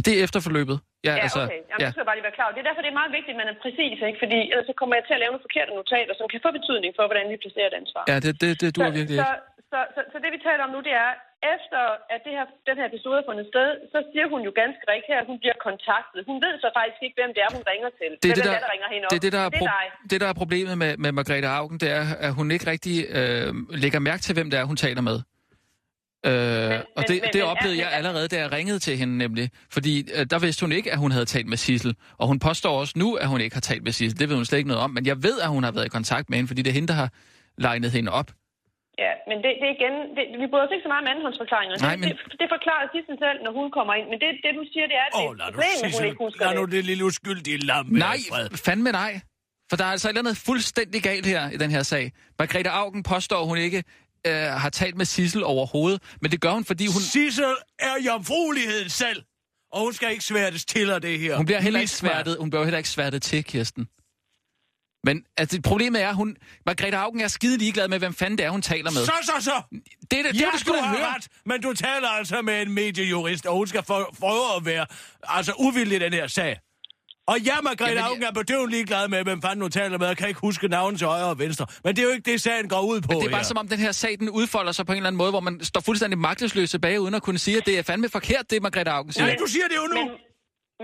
[0.08, 0.78] Det er efterforløbet.
[1.08, 1.60] Ja, Ja, altså, okay.
[1.70, 1.86] Jamen, ja.
[1.86, 2.56] det skal jeg bare lige være klar over.
[2.58, 4.18] Det er derfor, det er meget vigtigt, at man er præcis, ikke?
[4.24, 6.92] Fordi ellers så kommer jeg til at lave nogle forkerte notater, som kan få betydning
[6.98, 8.04] for, hvordan vi placerer et ansvar.
[8.12, 9.44] ja, det, det, det duer så, virkelig så, ikke.
[9.48, 9.80] så, så,
[10.12, 11.12] så, det vi taler om nu, det er,
[11.56, 11.82] efter
[12.14, 15.12] at det her, den her episode er fundet sted, så siger hun jo ganske rigtigt
[15.14, 16.20] her, at hun bliver kontaktet.
[16.32, 18.12] Hun ved så faktisk ikke, hvem det er, hun ringer til.
[18.24, 19.12] Det er det, der, der ringer hende op.
[19.14, 21.78] det, er det, der er, det pro- det, der er problemet med, med Margrethe Augen,
[21.84, 23.50] det er, at hun ikke rigtig øh,
[23.84, 25.18] lægger mærke til, hvem det er, hun taler med.
[26.26, 29.16] Øh, og men- det, men- det oplevede men- jeg allerede, da jeg ringede til hende
[29.18, 29.46] nemlig.
[29.76, 31.96] Fordi øh, der vidste hun ikke, at hun havde talt med Sissel.
[32.18, 34.20] Og hun påstår også nu, at hun ikke har talt med Sissel.
[34.20, 34.92] Det ved hun slet ikke noget om.
[34.92, 36.88] Men jeg ved, at hun har været i kontakt med hende, fordi det er hende,
[36.88, 37.10] der har
[37.58, 38.32] legnet hende op.
[39.30, 41.74] Men det, det er igen, det, vi bryder os ikke så meget om andenhåndsforklaringer.
[41.76, 44.08] Nej, det, men- det, det forklarer Sissel selv, når hun kommer ind.
[44.12, 46.22] Men det, det du siger, det er, at det Åh, er problem, at hun ikke
[46.26, 46.72] husker lad nu det.
[46.76, 48.48] det lille uskyldige lam Nej, fred.
[48.68, 49.14] fandme nej.
[49.70, 52.06] For der er altså et eller andet fuldstændig galt her i den her sag.
[52.40, 53.80] Margrethe Augen påstår, at hun ikke
[54.28, 54.34] øh,
[54.64, 56.00] har talt med Sissel overhovedet.
[56.22, 57.02] Men det gør hun, fordi hun...
[57.16, 59.20] Sissel er jomfrueligheden selv,
[59.72, 61.36] og hun skal ikke sværtes til af det her.
[61.38, 63.88] Hun bliver heller ikke sværtet, hun bliver heller ikke sværtet til, Kirsten.
[65.04, 66.36] Men altså, problemet er, at hun,
[66.66, 69.06] Margrethe Augen er skide ligeglad med, hvem fanden det er, hun taler med.
[69.06, 69.52] Så, så, så!
[70.12, 70.98] det er det, det, Ja, det, du du skulle da høre.
[71.00, 74.66] har ret, men du taler altså med en mediejurist, og hun skal for, prøve at
[74.66, 74.86] være
[75.24, 76.60] altså, uvildig i den her sag.
[77.28, 80.08] Og ja, Margrethe Jamen, jeg- Augen er bedøvende ligeglad med, hvem fanden hun taler med,
[80.08, 81.66] og kan ikke huske navnet til højre og venstre.
[81.84, 83.44] Men det er jo ikke det, sagen går ud på Det er bare her.
[83.44, 85.64] som om, den her sag, den udfolder sig på en eller anden måde, hvor man
[85.64, 88.92] står fuldstændig magtesløs tilbage, uden at kunne sige, at det er fandme forkert, det Margrethe
[88.92, 89.26] Augen siger.
[89.26, 90.02] Nej, du siger det jo nu!
[90.02, 90.10] Men,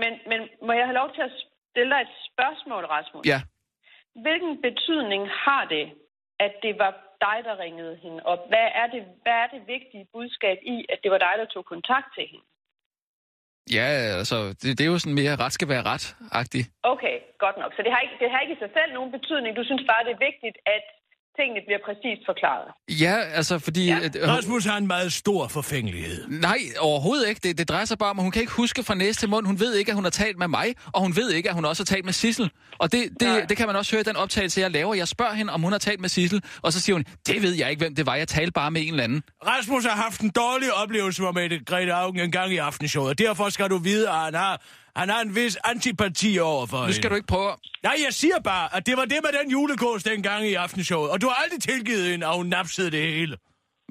[0.02, 1.32] men, men må jeg have lov til at
[1.70, 3.22] stille dig et spørgsmål, Rasmus?
[3.32, 3.40] Ja.
[4.14, 5.86] Hvilken betydning har det,
[6.38, 8.48] at det var dig, der ringede hende op?
[8.48, 11.64] Hvad er det, hvad er det vigtige budskab i, at det var dig, der tog
[11.64, 12.46] kontakt til hende?
[13.78, 13.88] Ja,
[14.20, 16.66] altså, det, det er jo sådan mere ret skal være ret-agtigt.
[16.82, 17.72] Okay, godt nok.
[17.76, 19.56] Så det har, ikke, det har ikke i sig selv nogen betydning.
[19.56, 20.84] Du synes bare, det er vigtigt, at
[21.40, 22.68] tingene bliver præcist forklaret.
[23.04, 23.86] Ja, altså fordi...
[23.86, 23.98] Ja.
[24.04, 26.28] At, øh, Rasmus har en meget stor forfængelighed.
[26.28, 27.40] Nej, overhovedet ikke.
[27.44, 29.46] Det, det drejer sig bare om, at hun kan ikke huske fra næste til mund.
[29.46, 31.64] Hun ved ikke, at hun har talt med mig, og hun ved ikke, at hun
[31.64, 32.50] også har talt med Sissel.
[32.78, 33.40] Og det, Nej.
[33.40, 34.94] det, det kan man også høre i den optagelse, jeg laver.
[34.94, 37.54] Jeg spørger hende, om hun har talt med Sissel, og så siger hun, det ved
[37.54, 38.14] jeg ikke, hvem det var.
[38.14, 39.22] Jeg talte bare med en eller anden.
[39.46, 43.18] Rasmus har haft en dårlig oplevelse med Mette Grete Augen en gang i aftensshowet, og
[43.18, 44.62] derfor skal du vide, at han har,
[44.96, 47.50] han har en vis antipati over for Nu skal du ikke prøve...
[47.82, 51.16] Nej, jeg siger bare, at det var det med den julekås dengang i aftenshowet, og
[51.22, 53.36] du har aldrig tilgivet hende, at hun napsede det hele.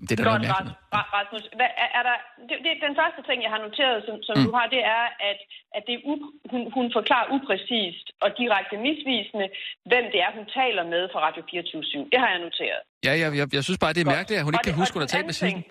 [0.08, 0.78] Det er da Godt, noget mærkeligt.
[0.78, 1.44] Ras- Ra- Rasmus.
[1.60, 2.18] Hvad, er, er der,
[2.50, 4.44] det, det, den første ting, jeg har noteret, som, som mm.
[4.48, 5.40] du har, det er, at,
[5.78, 6.14] at det er u,
[6.52, 9.48] hun, hun forklarer upræcist og direkte misvisende,
[9.92, 12.82] hvem det er, hun taler med fra Radio 24 Det har jeg noteret.
[13.08, 14.18] Ja, jeg, jeg, jeg synes bare, det er Godt.
[14.18, 15.64] mærkeligt, at hun Og ikke kan det- huske, og hun har talt med anden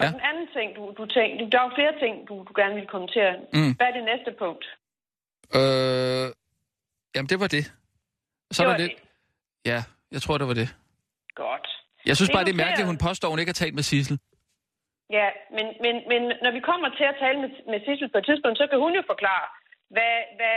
[0.00, 0.06] Ting- Ja.
[0.06, 2.74] Og den anden ting, du, du tænkte, der er jo flere ting, du, du gerne
[2.74, 3.32] vil kommentere.
[3.52, 3.72] Mm.
[3.78, 4.64] Hvad er det næste punkt?
[5.58, 6.26] Øh,
[7.14, 7.64] jamen, det var det.
[7.64, 7.72] Så
[8.52, 8.98] Det er var der lidt...
[9.72, 9.78] Ja,
[10.14, 10.68] jeg tror, det var det.
[11.44, 11.66] Godt.
[12.08, 13.74] Jeg synes Det bare, det er mærkeligt, at hun påstår, at hun ikke har talt
[13.78, 14.16] med Sissel.
[15.18, 18.26] Ja, men, men, men når vi kommer til at tale med, med Sissel på et
[18.28, 19.46] tidspunkt, så kan hun jo forklare,
[19.94, 20.56] hvad, hvad,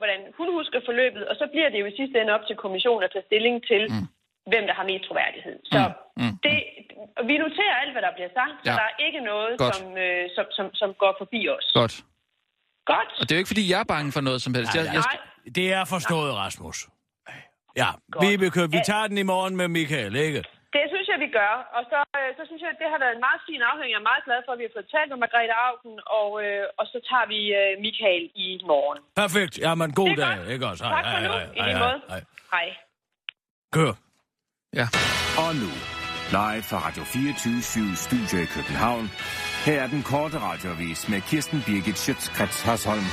[0.00, 3.02] hvordan hun husker forløbet, og så bliver det jo i sidste ende op til kommissionen
[3.06, 4.06] at tage stilling til, mm.
[4.50, 5.56] Hvem der har mest troværdighed.
[5.72, 5.80] Så
[6.18, 6.56] Mm, mm, det,
[7.18, 8.76] og vi noterer alt, hvad der bliver sagt, så Ja.
[8.80, 9.74] der er ikke noget, Godt.
[9.76, 11.66] som, øh, som, som, som går forbi os.
[11.80, 11.94] Godt.
[12.92, 13.10] Godt.
[13.20, 14.70] Og det er jo ikke, fordi jeg er bange for noget som helst.
[14.78, 15.18] Jeg, jeg, Nej,
[15.58, 16.78] Det er forstået, Rasmus.
[17.82, 17.88] Ja.
[18.22, 20.40] Vibeke, vi tager den i morgen med Michael, ikke?
[20.76, 21.54] det synes jeg, vi gør.
[21.76, 23.92] Og så, øh, så synes jeg, at det har været en meget fin afhængig.
[23.94, 26.62] Jeg er meget glad for, at vi har fået talt med Margrethe Augen, og, øh,
[26.80, 28.98] og så tager vi øh, Michael i morgen.
[29.22, 29.54] Perfekt.
[29.66, 30.50] Jamen, god Det er dag, godt.
[30.54, 30.82] ikke også?
[30.96, 31.98] Tak for nu, i lige måde.
[32.12, 32.22] hej.
[32.54, 32.66] Hej.
[33.76, 33.92] Kør.
[34.76, 34.88] Ja.
[35.38, 35.70] Og nu,
[36.30, 39.10] live fra Radio 24 Studio i København.
[39.64, 43.04] Her er den korte radiovis med Kirsten Birgit Schøtzgrads Hasholm.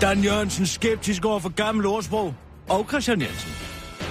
[0.00, 2.34] Dan Jørgensen skeptisk over for gammel ordsprog.
[2.68, 3.50] Og Christian Jensen.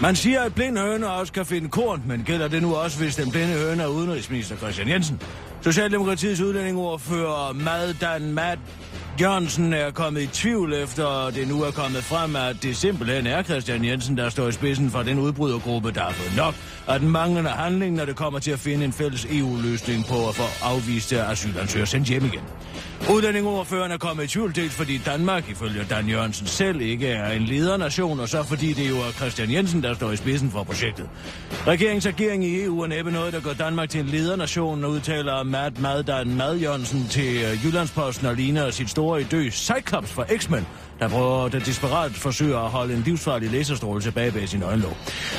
[0.01, 3.15] Man siger, at blind høne også kan finde korn, men gælder det nu også, hvis
[3.15, 5.21] den blinde høne er udenrigsminister Christian Jensen?
[5.61, 8.57] Socialdemokratiets udlændingeordfører Maddan Mad
[9.21, 13.43] Johnson er kommet i tvivl efter det nu er kommet frem, at det simpelthen er
[13.43, 16.53] Christian Jensen, der står i spidsen for den udbrydergruppe, der har fået nok
[16.87, 20.35] at den manglende handling, når det kommer til at finde en fælles EU-løsning på at
[20.35, 22.41] få afviste asylansøgere sendt hjem igen.
[23.11, 27.41] Udlændingeordføreren er kommet i tvivl dels fordi Danmark, ifølge Dan Jørgensen selv, ikke er en
[27.41, 31.09] ledernation, og så fordi det jo er Christian Jensen, der står i spidsen for projektet.
[31.67, 35.81] Regeringens agering i EU er næppe noget, der gør Danmark til en ledernation, udtaler Matt
[35.81, 40.65] Maddan Mad Jørgensen til øh, Jyllandsposten og ligner sit store idø Cyclops fra X-Men,
[40.99, 44.97] der prøver der desperat forsøger at holde en livsfarlig laserstråle tilbage bag sin øjenlåg.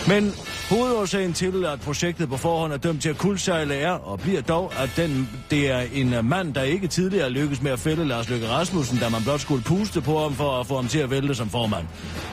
[0.08, 0.32] Men
[0.70, 4.72] hovedårsagen til, at projektet på forhånd er dømt til at kuldsejle er, og bliver dog,
[4.78, 8.48] at den, det er en mand, der ikke tidligere lykkedes med at fælde Lars Løkke
[8.48, 11.34] Rasmussen, da man blot skulle puste på ham for at få ham til at vælte
[11.34, 11.86] som formand.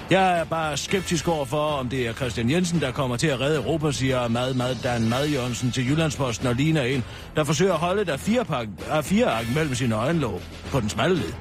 [0.09, 3.39] Jeg er bare skeptisk over for, om det er Christian Jensen, der kommer til at
[3.39, 7.03] redde Europa, siger Mad Mad Dan Mad Jørgensen til Jyllandsposten og ligner en,
[7.35, 8.71] der forsøger at holde der fire, pakke,
[9.03, 11.33] fire ark mellem sine øjenlåg på den smalle led.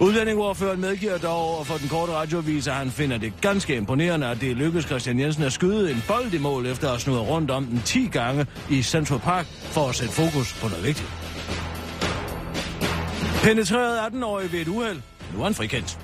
[0.00, 4.40] Udlændingeordføreren medgiver dog over for den korte radioavis, at han finder det ganske imponerende, at
[4.40, 7.66] det lykkedes Christian Jensen at skyde en bold i mål efter at have rundt om
[7.66, 11.08] den 10 gange i Central Park for at sætte fokus på noget vigtigt.
[13.42, 15.00] Penetreret 18-årig ved et uheld.
[15.34, 16.03] Nu er han frikendt.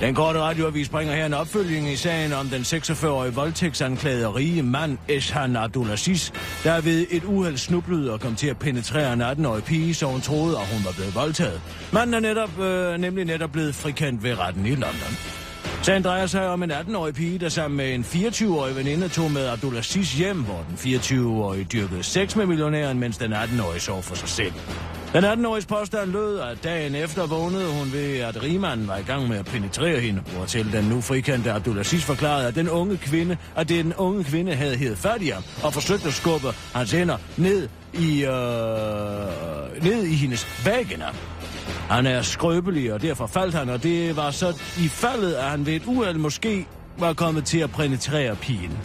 [0.00, 4.98] Den korte radioavis bringer her en opfølging i sagen om den 46-årige voldtægtsanklagede rige mand
[5.08, 6.30] Eshan Abdulaziz,
[6.64, 10.20] der ved et uheld snublede og kom til at penetrere en 18-årig pige, så hun
[10.20, 11.60] troede, at hun var blevet voldtaget.
[11.92, 15.38] Manden er netop, øh, nemlig netop blevet frikendt ved retten i London.
[15.82, 19.46] Sagen drejer sig om en 18-årig pige, der sammen med en 24-årig veninde tog med
[19.46, 24.28] Abdulaziz hjem, hvor den 24-årige dyrkede sex med millionæren, mens den 18-årige sov for sig
[24.28, 24.52] selv.
[25.12, 29.28] Den 18-åriges påstand lød, at dagen efter vågnede hun ved, at rigmanden var i gang
[29.28, 33.68] med at penetrere hende, hvortil den nu frikendte Abdulaziz forklarede, at den unge kvinde, at
[33.68, 37.16] det den unge kvinde havde hævet fat i ham og forsøgt at skubbe hans hænder
[37.36, 41.06] ned i, øh, ned i hendes vagina.
[41.88, 45.66] Han er skrøbelig, og derfor faldt han, og det var så i faldet, at han
[45.66, 46.66] ved et uheld måske
[46.98, 48.78] var kommet til at penetrere pigen.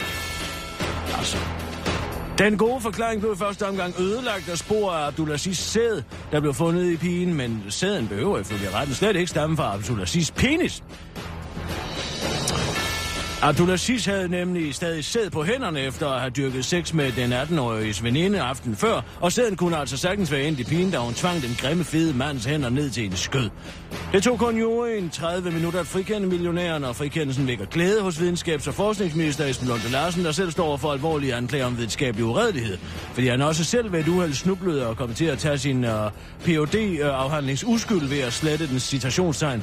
[1.18, 1.36] Altså.
[2.38, 6.54] Den gode forklaring blev i første omgang ødelagt af spor af Abdulaziz sæd, der blev
[6.54, 10.82] fundet i pigen, men sæden behøver ifølge retten slet ikke stamme fra Abdulaziz penis.
[13.44, 18.02] Abdulaziz havde nemlig stadig sæd på hænderne efter at have dyrket sex med den 18-årige
[18.02, 21.42] veninde aften før, og sæden kunne altså sagtens være endt i pigen, da hun tvang
[21.42, 23.50] den grimme fede mands hænder ned til en skød.
[24.12, 28.68] Det tog kun juryen 30 minutter at frikende millionæren, og frikendelsen vækker glæde hos videnskabs-
[28.68, 32.78] og forskningsminister Esben Lunde Larsen, der selv står for alvorlige anklager om videnskabelig uredelighed.
[33.12, 36.04] Fordi han også selv ved et uheld snublede og kom til at tage sin øh,
[36.04, 36.10] uh,
[36.44, 39.62] phd øh, afhandlings uskyld ved at slette den citationstegn.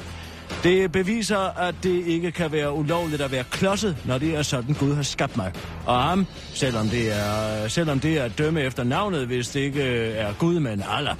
[0.62, 4.74] Det beviser, at det ikke kan være ulovligt at være klodset, når det er sådan,
[4.74, 5.52] Gud har skabt mig.
[5.86, 9.84] Og ham, selvom det er, selvom det er at dømme efter navnet, hvis det ikke
[9.84, 11.16] øh, er Gud, men Allah,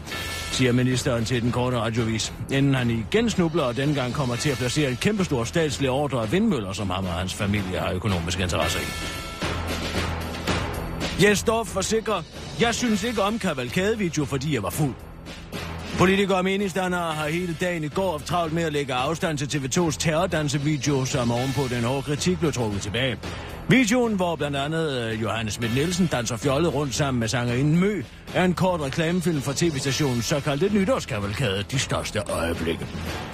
[0.51, 2.33] siger ministeren til den korte radiovis.
[2.51, 6.33] Inden han igen snubler og dengang kommer til at placere en kæmpestor statslig ordre af
[6.33, 8.85] vindmøller, som ham og hans familie har økonomiske interesser i.
[11.23, 12.23] Jes Dorf forsikrer,
[12.61, 14.95] jeg synes ikke om kavalkadevideo, fordi jeg var fuld.
[15.99, 19.59] Politikere og meningsdannere har hele dagen i går haft travlt med at lægge afstand til
[19.59, 23.17] TV2's terrordansevideo, som ovenpå den hårde kritik blev trukket tilbage.
[23.69, 28.03] Videoen, hvor blandt andet øh, Johannes Schmidt Nielsen danser fjollet rundt sammen med sangerinden Mø,
[28.35, 32.87] er en kort reklamefilm fra tv-stationens såkaldte nytårskavalkade, de største øjeblikke.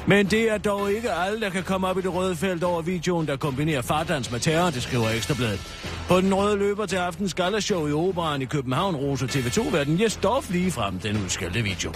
[0.06, 2.82] Men det er dog ikke alle, der kan komme op i det røde felt over
[2.82, 5.60] videoen, der kombinerer fardans med terror, det skriver Ekstrabladet.
[6.08, 10.50] På den røde løber til aftens galashow i Operan i København roser TV2-verden Jes Dorf
[10.50, 11.92] lige frem den udskældte video.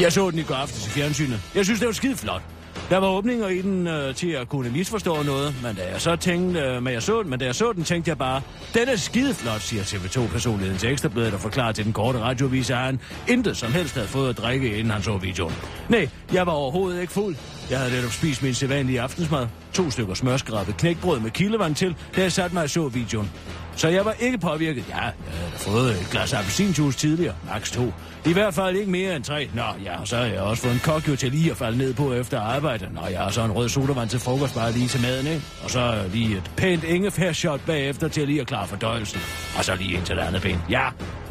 [0.00, 1.40] Jeg så den i går aftes i fjernsynet.
[1.54, 2.42] Jeg synes, det var skide flot.
[2.90, 6.16] Der var åbninger i den øh, til at kunne misforstå noget, men da jeg så
[6.16, 8.40] tænkte, øh, men jeg så den, men da jeg så den, tænkte jeg bare,
[8.74, 12.76] den er skide flot, siger TV2-personligheden til Ekstrabladet og forklarer til den korte radiovis, at
[12.76, 15.54] han intet som helst havde fået at drikke, inden han så videoen.
[15.88, 17.36] Nej, jeg var overhovedet ikke fuld.
[17.70, 19.46] Jeg havde netop spist min sædvanlige aftensmad.
[19.72, 23.30] To stykker smørskrabet knækbrød med kildevand til, da jeg satte mig og så videoen.
[23.76, 24.84] Så jeg var ikke påvirket.
[24.88, 27.34] Ja, jeg havde da fået et glas appelsinjuice tidligere.
[27.52, 27.92] Max 2.
[28.26, 29.50] I hvert fald ikke mere end tre.
[29.54, 32.12] Nå, ja, så har jeg også fået en kokjo til lige at falde ned på
[32.12, 32.88] efter arbejde.
[32.94, 35.42] Nå, jeg har så en rød sodavand til frokost bare lige til maden, ikke?
[35.64, 39.20] Og så lige et pænt ingefærshot bagefter til lige at klare fordøjelsen.
[39.58, 40.58] Og så lige ind til det andet ben.
[40.70, 40.88] Ja,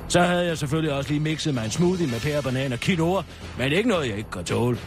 [0.07, 3.21] så havde jeg selvfølgelig også lige mixet mig en smoothie med pære, banan og quinoa,
[3.57, 4.77] men ikke noget, jeg ikke kan tåle.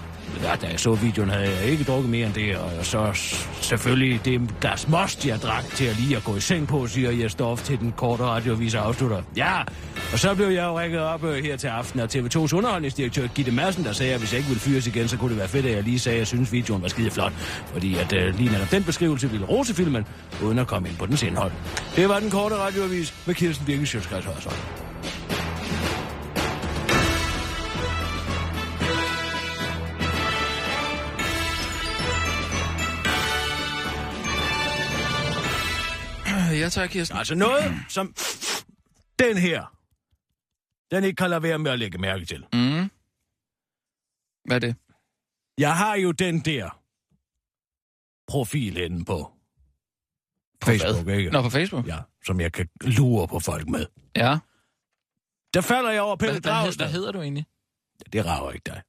[0.42, 3.10] Ja, da jeg så videoen, havde jeg ikke drukket mere end det, og så
[3.60, 7.10] selvfølgelig det glas most, jeg drak til at lige at gå i seng på, siger
[7.10, 9.22] jeg stof til den korte radiovis afslutter.
[9.36, 9.60] Ja,
[10.12, 13.52] og så blev jeg jo rækket op øh, her til aften af TV2's underholdningsdirektør Gitte
[13.52, 15.66] Madsen, der sagde, at hvis jeg ikke ville fyres igen, så kunne det være fedt,
[15.66, 17.32] at jeg lige sagde, at jeg synes, videoen var skide flot.
[17.72, 20.06] Fordi at øh, lige netop den beskrivelse ville rose filmen,
[20.42, 21.52] uden at komme ind på dens indhold.
[21.96, 24.26] Det var den korte radioavis med Kirsten Birke Sjøtskreds
[36.60, 37.18] Ja, tak, Kirsten.
[37.18, 38.14] Altså noget, som
[39.18, 39.76] den her,
[40.90, 42.46] den ikke kan lade være med at lægge mærke til.
[42.52, 42.90] Mm.
[44.44, 44.76] Hvad er det?
[45.58, 46.82] Jeg har jo den der
[48.26, 49.32] profil inde på,
[50.60, 51.16] På Facebook, hvad?
[51.16, 51.30] ikke?
[51.30, 51.86] Nå, på Facebook?
[51.86, 53.86] Ja, som jeg kan lure på folk med.
[54.16, 54.38] Ja.
[55.54, 56.84] Der falder jeg over Pelle Hvad, hvad, Dragsted.
[56.84, 57.46] hvad hedder du egentlig?
[58.12, 58.82] Det rager ikke dig.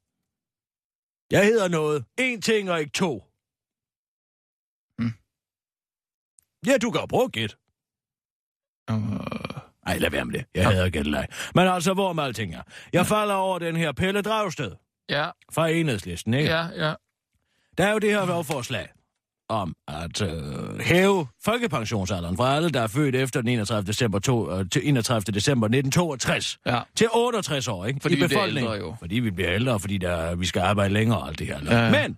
[1.32, 2.06] Jeg hedder noget.
[2.18, 3.24] En ting og ikke to.
[5.00, 5.12] Mm.
[6.68, 7.56] Ja, du kan jo prøve at gætte.
[8.92, 9.18] Uh,
[9.88, 10.46] Ej, lad være med det.
[10.56, 10.70] Jeg Nå.
[10.70, 11.28] hader gætte dig.
[11.56, 12.62] Men altså, hvor med alting er.
[12.94, 14.72] Jeg falder over den her Pelle Dragsted
[15.10, 16.50] ja, fra enhedslisten, ikke?
[16.50, 16.94] ja, ja.
[17.78, 18.88] Der er jo det her lovforslag
[19.50, 23.88] om at øh, hæve folkepensionsalderen fra alle, der er født efter den 31.
[23.88, 25.22] december, to, øh, til 31.
[25.34, 26.82] december 1962 ja.
[26.96, 28.00] til 68 år, ikke?
[28.02, 28.74] Fordi I vi bliver befolkningen.
[28.74, 28.96] ældre, jo.
[29.00, 31.60] Fordi vi bliver ældre, fordi der, vi skal arbejde længere og alt det her.
[31.66, 31.92] Ja, ja.
[31.92, 32.18] Men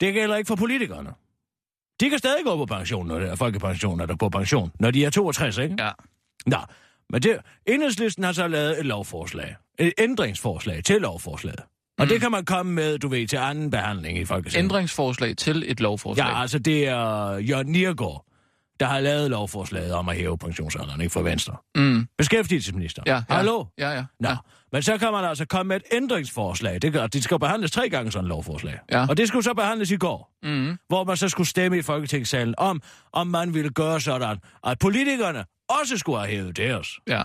[0.00, 1.10] det gælder ikke for politikerne.
[2.00, 4.70] De kan stadig gå på pension, når det er folkepension, når der er på pension,
[4.80, 5.76] når de er 62, ikke?
[5.78, 5.90] Ja.
[6.46, 6.56] Nå,
[7.10, 9.56] men det, enhedslisten har så lavet et lovforslag.
[9.78, 11.60] Et ændringsforslag til lovforslaget.
[11.98, 12.08] Og Mm.
[12.08, 14.64] det kan man komme med, du ved, til anden behandling i Folketinget.
[14.64, 16.26] Ændringsforslag til et lovforslag.
[16.26, 18.24] Ja, altså det er Jørgen Niergaard,
[18.80, 21.56] der har lavet lovforslaget om at hæve pensionsalderen, ikke for Venstre.
[21.74, 22.08] Mm.
[22.18, 23.02] Beskæftigelsesminister.
[23.06, 23.22] Ja, ja.
[23.34, 23.64] Hallo?
[23.78, 24.04] Ja, ja.
[24.20, 24.36] Nå, ja.
[24.72, 26.82] men så kan man altså komme med et ændringsforslag.
[26.82, 28.78] Det, gør, det skal behandles tre gange sådan et lovforslag.
[28.92, 29.06] Ja.
[29.08, 30.78] Og det skulle så behandles i går, Mm.
[30.88, 32.82] hvor man så skulle stemme i Folketingssalen om,
[33.12, 35.44] om man ville gøre sådan, at politikerne
[35.82, 37.22] også skulle have hævet deres ja.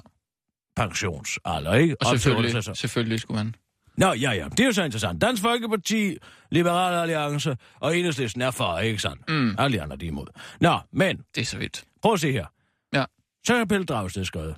[0.76, 1.96] pensionsalder, ikke?
[2.02, 2.74] Og selvfølgelig, 68 år.
[2.74, 3.56] selvfølgelig skulle man.
[4.00, 4.48] Nå, ja, ja.
[4.48, 5.22] Det er jo så interessant.
[5.22, 6.18] Dansk Folkeparti,
[6.52, 9.30] Liberale Alliance og Enhedslisten er for, ikke sandt?
[9.30, 9.56] Mm.
[9.58, 10.28] Alle andre, de er imod.
[10.62, 11.84] Nå, men Det er så vidt.
[12.02, 12.46] prøv at se her.
[12.94, 13.06] Ja.
[13.48, 14.56] Så har Pelle Dragsted skrevet.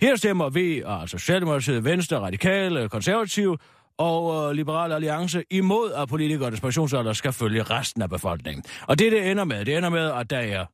[0.00, 3.58] Her stemmer vi, altså Socialdemokratiet, Venstre, Radikale, Konservative
[3.98, 8.64] og øh, Liberale Alliance imod, at politikernes pensionsalder skal følge resten af befolkningen.
[8.86, 10.66] Og det, det ender med, det ender med, at der er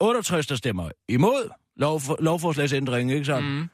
[0.00, 3.48] 68, der stemmer imod lov, lovforslagsændringen, ikke sandt?
[3.48, 3.68] Mm.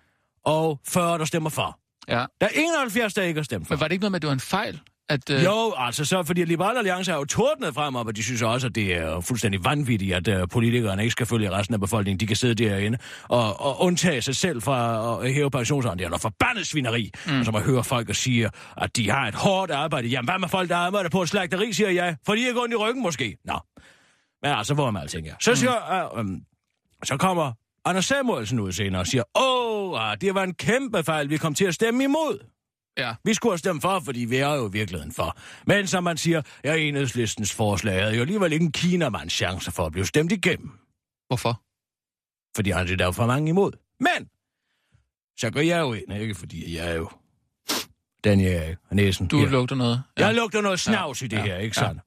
[0.44, 1.78] Og 40, der stemmer for.
[2.08, 2.24] Ja.
[2.40, 3.74] Der er 71, der ikke har stemt for.
[3.74, 4.80] Men var det ikke noget med, at det var en fejl?
[5.10, 5.44] At, øh...
[5.44, 8.66] Jo, altså så, fordi Liberale Alliance har jo tordnet frem op, og de synes også,
[8.66, 12.20] at det er fuldstændig vanvittigt, at uh, politikerne ikke skal følge resten af befolkningen.
[12.20, 12.98] De kan sidde derinde
[13.28, 15.98] og, og undtage sig selv fra at hæve pensionsalderen.
[15.98, 17.10] Det er noget forbandet svineri.
[17.26, 17.38] Mm.
[17.38, 20.08] Og så man hører folk og siger, at de har et hårdt arbejde.
[20.08, 22.16] Jamen, hvad med folk, der arbejder på et slagteri, siger jeg.
[22.26, 23.36] For de er gået i ryggen måske.
[23.44, 23.58] Nå.
[24.42, 25.34] Men altså, hvor er man alting her?
[25.40, 26.40] Så, siger, uh, um,
[27.04, 27.52] så kommer
[27.88, 31.54] Anders Samuelsen ud senere og siger, åh, oh, det var en kæmpe fejl, vi kom
[31.54, 32.38] til at stemme imod.
[32.98, 33.14] Ja.
[33.24, 35.38] Vi skulle have stemt for, fordi vi er jo i virkeligheden for.
[35.66, 39.86] Men som man siger, ja, enhedslistens forslag havde jo alligevel ikke en kinamands chance for
[39.86, 40.70] at blive stemt igennem.
[41.26, 41.62] Hvorfor?
[42.56, 43.72] Fordi han er der jo for mange imod.
[44.00, 44.28] Men,
[45.38, 46.34] så går jeg jo ind, ikke?
[46.34, 47.10] Fordi jeg er jo
[48.24, 49.26] den, jeg er næsen.
[49.26, 49.48] Du her.
[49.48, 50.02] lugter noget.
[50.18, 50.26] Ja.
[50.26, 51.24] Jeg lugter noget snavs ja.
[51.24, 51.42] i det ja.
[51.42, 51.96] her, ikke sandt?
[51.96, 52.00] Ja.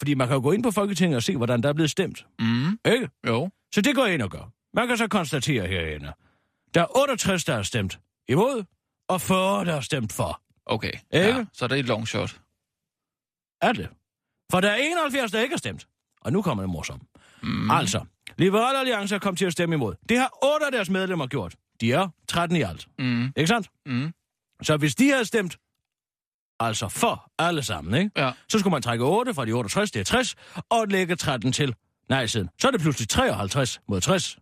[0.00, 2.26] Fordi man kan jo gå ind på Folketinget og se, hvordan der er blevet stemt.
[2.38, 2.78] Mm.
[2.86, 3.08] Ikke?
[3.26, 3.50] Jo.
[3.74, 4.59] Så det går jeg ind og gør.
[4.74, 6.12] Man kan så konstatere herinde,
[6.74, 8.64] der er 68, der er stemt imod,
[9.08, 10.42] og 40, der er stemt for.
[10.66, 11.26] Okay, Ikke?
[11.28, 12.40] ja, så det er et long shot.
[13.62, 13.88] Er det?
[14.52, 15.86] For der er 71, der ikke har stemt.
[16.20, 17.02] Og nu kommer det morsomt.
[17.42, 17.70] Mm.
[17.70, 18.04] Altså,
[18.38, 19.94] Liberale Alliance er kommet til at stemme imod.
[20.08, 21.54] Det har 8 af deres medlemmer gjort.
[21.80, 22.88] De er 13 i alt.
[22.98, 23.32] Mm.
[23.36, 23.68] Ikke sandt?
[23.86, 24.12] Mm.
[24.62, 25.58] Så hvis de havde stemt
[26.60, 28.10] altså for alle sammen, ikke?
[28.16, 28.32] Ja.
[28.48, 30.34] så skulle man trække 8 fra de 68, det er 60,
[30.70, 31.74] og lægge 13 til
[32.08, 32.48] nej-siden.
[32.60, 34.38] Så er det pludselig 53 mod 60.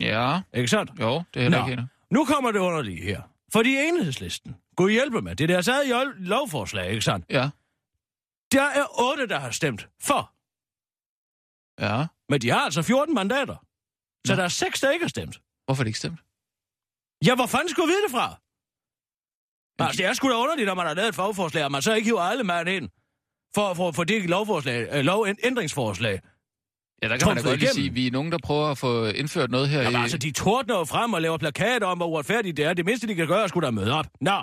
[0.00, 0.92] Ja, Ikke sandt?
[1.00, 1.64] jo, det er heller Nå.
[1.66, 1.88] ikke hende.
[2.10, 3.22] Nu kommer det underlige her.
[3.52, 7.26] Fordi enhedslisten, Gud hjælpe med, det er deres eget jol- lovforslag, ikke sandt?
[7.30, 7.50] Ja,
[8.52, 10.32] Der er 8, der har stemt for,
[11.80, 12.06] ja.
[12.28, 13.56] men de har altså 14 mandater.
[14.26, 14.36] Så Nå.
[14.36, 15.40] der er 6, der ikke har stemt.
[15.64, 16.20] Hvorfor er det ikke stemt?
[17.26, 18.40] Ja, hvor fanden skulle vi vide det fra?
[19.78, 21.94] Altså, det er sgu da underligt, når man har lavet et fagforslag, og man så
[21.94, 22.88] ikke hiver alle mand ind
[23.54, 26.20] for, for, for det lovforslag, øh, lovændringsforslag.
[27.02, 28.78] Ja, der kan man da godt lige sige, at vi er nogen, der prøver at
[28.78, 29.82] få indført noget her.
[29.82, 30.02] Jamen i...
[30.02, 32.72] altså, de tordner frem og laver plakater om, hvor uretfærdigt det er.
[32.74, 34.06] Det mindste, de kan gøre, er sgu da møde op.
[34.20, 34.40] Nå.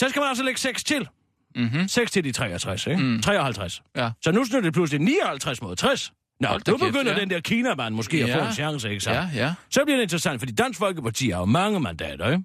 [0.00, 1.08] Så skal man altså lægge 6 til.
[1.56, 1.88] Mm-hmm.
[1.88, 3.02] 6 til de 63, ikke?
[3.02, 3.08] Mm.
[3.08, 3.22] Mm.
[3.22, 3.82] 53.
[3.96, 4.10] Ja.
[4.22, 6.12] Så nu er det pludselig 59 mod 60.
[6.40, 7.20] Nå, Hold nu kæft, begynder ja.
[7.20, 8.42] den der Kina-mand måske at Ja.
[8.42, 9.34] få en chance, ikke sandt?
[9.36, 12.44] Ja, ja, Så bliver det interessant, fordi Dansk Folkeparti har jo mange mandater, ikke?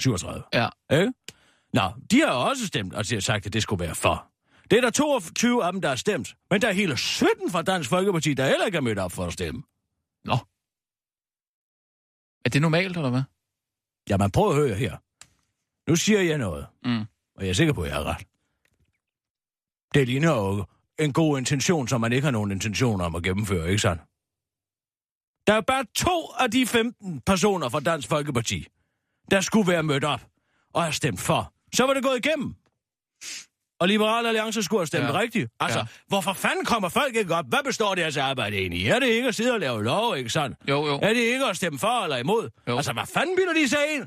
[0.00, 0.42] 37.
[0.54, 0.68] ja.
[0.92, 1.12] Ikke?
[1.74, 4.26] Nå, de har også stemt, og de har sagt, at det skulle være for.
[4.70, 6.36] Det er der 22 af dem, der har stemt.
[6.50, 9.24] Men der er hele 17 fra Dansk Folkeparti, der heller ikke er mødt op for
[9.26, 9.62] at stemme.
[10.24, 10.36] Nå.
[12.44, 13.22] Er det normalt, eller hvad?
[14.08, 14.96] Ja, man prøver at høre her.
[15.90, 17.00] Nu siger jeg noget, Mm.
[17.34, 18.26] og jeg er sikker på, at jeg har ret.
[19.94, 20.64] Det ligner jo
[20.98, 24.02] en god intention, som man ikke har nogen intention om at gennemføre, ikke sandt?
[25.46, 28.66] Der er bare to af de 15 personer fra Dansk Folkeparti,
[29.30, 30.20] der skulle være mødt op
[30.72, 31.54] og have stemt for.
[31.74, 32.56] Så var det gået igennem.
[33.80, 35.18] Og Liberale Alliance skulle have stemt Ja.
[35.18, 35.50] rigtigt.
[35.60, 35.84] Altså, Ja.
[36.08, 37.44] hvorfor fanden kommer folk ikke op?
[37.48, 38.86] Hvad består deres arbejde egentlig i?
[38.86, 40.58] Er det ikke at sidde og lave lov, ikke sandt?
[40.68, 40.94] Jo, jo.
[41.02, 42.50] Er det ikke at stemme for eller imod?
[42.68, 42.76] Jo.
[42.76, 44.06] Altså, hvad fanden bilder de sig ind?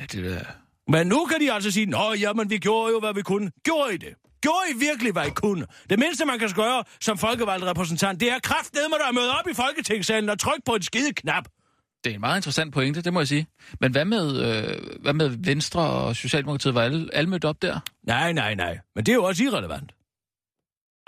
[0.00, 0.44] Ja, det der...
[0.88, 3.50] Men nu kan de altså sige, nå, jamen, vi gjorde jo, hvad vi kunne.
[3.64, 4.14] Gjorde I det?
[4.42, 5.66] Gjorde I virkelig, hvad I kunne?
[5.90, 9.48] Det mindste, man kan gøre som folkevalgt repræsentant, det er kraftedeme, der er mødt op
[9.50, 11.44] i Folketingssalen og trykke på en skide knap.
[12.04, 13.46] Det er en meget interessant pointe, det må jeg sige.
[13.80, 16.74] Men hvad med, øh, hvad med Venstre og Socialdemokratiet?
[16.74, 17.80] Var alle, alle mødt op der?
[18.02, 18.78] Nej, nej, nej.
[18.94, 19.92] Men det er jo også irrelevant.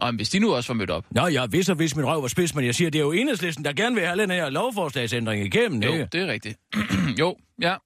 [0.03, 1.07] Men hvis de nu også var mødt op.
[1.11, 3.65] Nå, jeg vidste, hvis min røv var spids, men jeg siger, det er jo enhedslisten,
[3.65, 6.09] der gerne vil have den her lovforslagsændring igennem, Jo, ikke?
[6.13, 6.59] det er rigtigt.
[7.21, 7.77] jo, ja.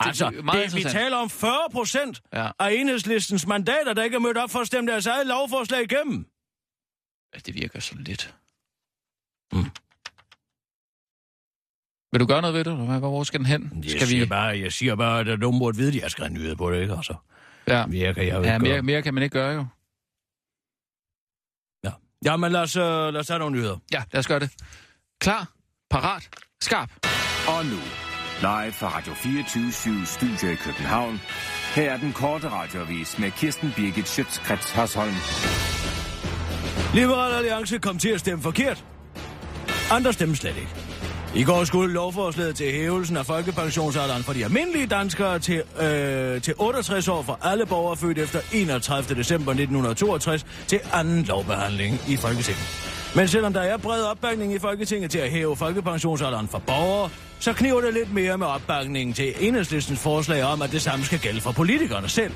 [0.00, 2.50] Altså, meget det, vi taler om 40 procent Ja.
[2.58, 6.26] af enhedslistens mandater, der ikke er mødt op for at stemme deres eget lovforslag igennem.
[7.34, 7.38] ja.
[7.46, 8.34] Det virker så lidt.
[9.52, 9.64] Mm.
[12.14, 12.98] Vil du gøre noget ved det, eller hvad?
[12.98, 13.72] Hvor skal den hen?
[13.82, 14.28] Jeg, Skal siger vi...
[14.28, 16.94] bare, jeg siger bare, at nogen burde vide, at jeg skal nyde på det, ikke?
[16.94, 17.14] Altså,
[17.68, 18.82] Ja, mere kan jeg ja ikke mere, gøre.
[18.82, 19.66] mere kan man ikke gøre jo.
[21.84, 21.90] Ja.
[22.24, 23.76] Jamen, lad os, uh, lad os tage nogle nyheder.
[23.92, 24.50] Ja, lad os gøre det.
[25.20, 25.52] Klar,
[25.90, 26.28] parat,
[26.60, 26.90] skarp.
[27.48, 27.78] Og nu,
[28.40, 31.20] live fra Radio 24 Studio i København.
[31.74, 35.14] Her er den korte radiovis med Kirsten Birgit Schøtzgrads Hasholm.
[36.94, 38.84] Liberal Alliance kom til at stemme forkert.
[39.90, 40.83] Andre stemmer slet ikke.
[41.36, 46.54] I går skulle lovforslaget til hævelsen af folkepensionsalderen for de almindelige danskere til, øh, til
[46.58, 49.18] 68 år for alle borgere født efter 31.
[49.18, 52.64] december 1962 til anden lovbehandling i Folketinget.
[53.16, 57.10] Men selvom der er bred opbakning i Folketinget til at hæve folkepensionsalderen for borgere,
[57.40, 61.18] så kniver det lidt mere med opbakningen til enhedslistens forslag om, at det samme skal
[61.18, 62.32] gælde for politikerne selv.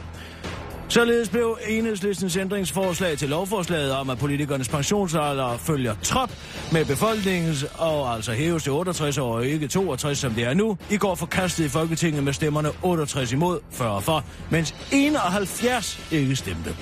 [0.90, 6.30] Således blev enhedslistens ændringsforslag til lovforslaget om, at politikernes pensionsalder følger trop
[6.72, 10.78] med befolkningens og altså hæves til 68 år og ikke 62, som det er nu,
[10.90, 16.74] i går forkastet i Folketinget med stemmerne 68 imod, 40 for, mens 71 ikke stemte.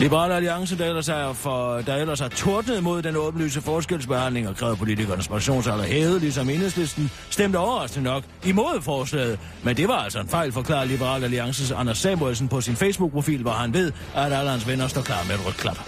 [0.00, 4.56] Liberale Alliance, der ellers, er for, der ellers har tordnet mod den åbenlyse forskelsbehandling og
[4.56, 9.38] krævet politikernes pensionsalder hævet, ligesom enhedslisten, stemte overraskende nok imod forslaget.
[9.62, 13.50] Men det var altså en fejl, forklarer Liberale Alliances Anders Samuelsen på sin Facebook-profil, hvor
[13.50, 15.78] han ved, at alle hans venner står klar med et rødt klap.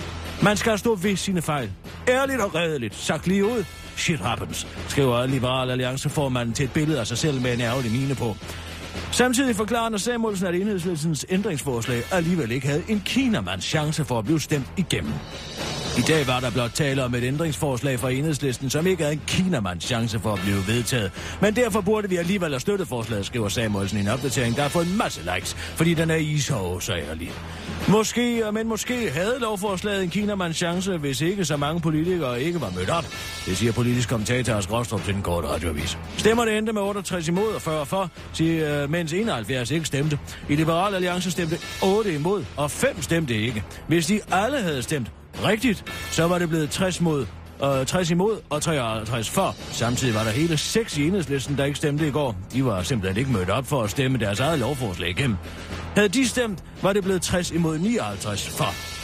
[0.43, 1.71] Man skal stå ved sine fejl.
[2.09, 2.95] Ærligt og redeligt.
[2.95, 3.65] Sagt lige ud.
[3.97, 7.93] Shit happens, skriver Liberal Alliance formanden til et billede af sig selv med en ærgerlig
[7.93, 8.37] mine på.
[9.12, 14.24] Samtidig forklarer Anders Samuelsen, at enhedslæsens ændringsforslag alligevel ikke havde en kinamands chance for at
[14.24, 15.12] blive stemt igennem.
[15.97, 19.22] I dag var der blot tale om et ændringsforslag fra enhedslisten, som ikke havde en
[19.26, 21.12] kinamands chance for at blive vedtaget.
[21.41, 24.68] Men derfor burde vi alligevel have støttet forslaget, skriver Samuelsen i en opdatering, der har
[24.68, 27.32] fået en masse likes, fordi den er ishård, så ærlig.
[27.89, 32.70] Måske, men måske havde lovforslaget en kinamands chance, hvis ikke så mange politikere ikke var
[32.76, 33.05] mødt op.
[33.47, 35.99] Det siger politisk kommentator Lars Grostrup til den korte radioavis.
[36.16, 40.18] Stemmerne endte med 68 imod og 40 for, siger, øh, mens 71 ikke stemte.
[40.49, 43.64] I Liberal Alliance stemte 8 imod, og 5 stemte ikke.
[43.86, 45.11] Hvis de alle havde stemt
[45.45, 47.26] rigtigt, så var det blevet 60 mod
[47.64, 49.57] øh, 60 imod og 53 for.
[49.72, 52.36] Samtidig var der hele seks i enhedslisten, der ikke stemte i går.
[52.53, 55.36] De var simpelthen ikke mødt op for at stemme deres eget lovforslag igennem.
[55.97, 58.97] Havde de stemt, var det blevet 60 imod 59 for.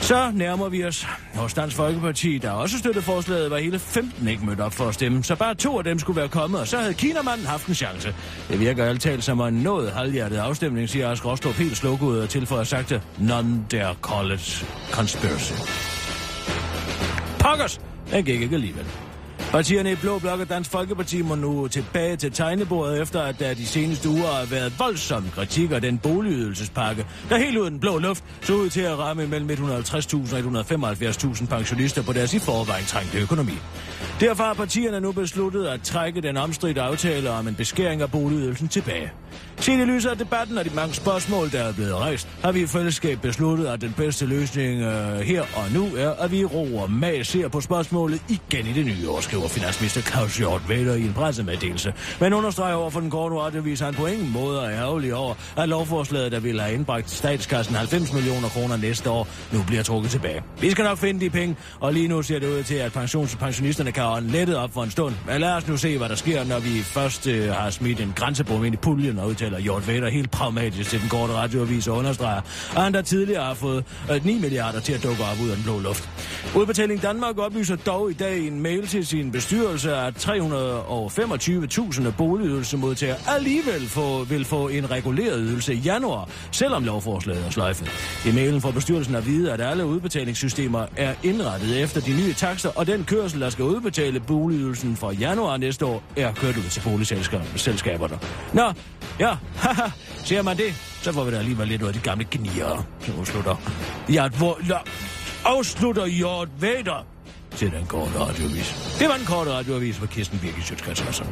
[0.00, 1.06] Så nærmer vi os.
[1.34, 4.94] Hos Dansk Folkeparti, der også støttede forslaget, var hele 15 ikke mødt op for at
[4.94, 7.74] stemme, så bare to af dem skulle være kommet, og så havde Kinamanden haft en
[7.74, 8.14] chance.
[8.48, 12.64] Det virker altid som en noget halvhjertet afstemning, siger Ask Rostrup helt slukket og tilføjer
[12.64, 15.52] sagte, none dare call it conspiracy.
[17.38, 17.80] Pokkers!
[18.10, 19.03] Den gik ikke alligevel.
[19.54, 23.54] Partierne i Blå Blok og Dansk Folkeparti må nu tilbage til tegnebordet, efter at der
[23.54, 28.24] de seneste uger har været voldsom kritik af den boligydelsespakke, der helt uden blå luft
[28.42, 33.18] så ud til at ramme mellem 150.000 og 175.000 pensionister på deres i forvejen trængte
[33.18, 33.52] økonomi.
[34.20, 38.68] Derfor har partierne nu besluttet at trække den omstridte aftale om en beskæring af boligydelsen
[38.68, 39.12] tilbage.
[39.60, 42.62] Set i lyset af debatten og de mange spørgsmål, der er blevet rejst, har vi
[42.62, 46.86] i fællesskab besluttet, at den bedste løsning øh, her og nu er, at vi roer
[46.86, 51.02] mag ser på spørgsmålet igen i det nye år, skriver finansminister Claus Hjort Vedder i
[51.02, 51.92] en pressemeddelelse.
[52.20, 55.68] Men understreger over for den korte radiovis, han på ingen måde er ærgerlig over, at
[55.68, 60.42] lovforslaget, der ville have indbragt statskassen 90 millioner kroner næste år, nu bliver trukket tilbage.
[60.60, 63.36] Vi skal nok finde de penge, og lige nu ser det ud til, at pensions-
[63.36, 65.14] pensionisterne kan ånde lettet op for en stund.
[65.26, 68.12] Men lad os nu se, hvad der sker, når vi først øh, har smidt en
[68.16, 71.96] grænsebom ind i puljen og udtaler Hjort Vedder helt pragmatisk til den korte radioavis og
[71.96, 72.40] understreger,
[72.76, 75.56] at han der tidligere har fået øh, 9 milliarder til at dukke op ud af
[75.56, 76.08] den blå luft.
[76.56, 83.16] Udbetaling Danmark oplyser dog i dag i en mail til sin bestyrelse, at 325.000 boligydelsemodtagere
[83.28, 87.90] alligevel få, vil få en reguleret ydelse i januar, selvom lovforslaget er sløjfet.
[88.26, 92.70] I mailen fra bestyrelsen er vide, at alle udbetalingssystemer er indrettet efter de nye takster,
[92.76, 96.80] og den kørsel, der skal udbetale boligydelsen for januar næste år, er kørt ud til
[96.80, 98.18] boligselskaberne.
[98.52, 98.72] Nå,
[99.20, 99.88] ja, haha,
[100.24, 103.24] ser man det, så får vi da alligevel lidt ud af de gamle gnier, som
[103.24, 103.56] slutter.
[104.12, 104.78] Ja, hvor, ja,
[105.44, 107.13] afslutter Jort Vader
[107.56, 108.68] til den korte radioavis.
[109.00, 111.22] Det var den korte radioavis for Kirsten Birgit Sjøtskrets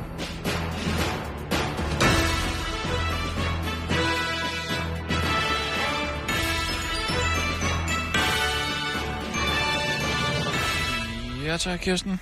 [11.46, 12.20] Ja, tak, Kirsten.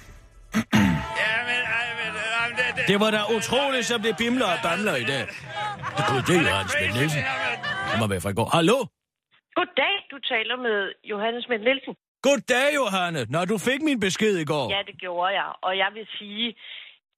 [2.90, 5.24] Det var da utroligt, som det bimler og bamler i dag.
[5.96, 7.22] Det kunne det, Johannes Schmidt Nielsen.
[7.90, 8.48] Det må være fra i går.
[8.56, 8.78] Hallo?
[9.56, 10.78] Goddag, du taler med
[11.10, 11.94] Johannes Schmidt Nielsen.
[12.26, 13.20] Goddag, Johanne.
[13.34, 14.66] Når du fik min besked i går.
[14.76, 15.50] Ja, det gjorde jeg.
[15.62, 16.46] Og jeg vil sige,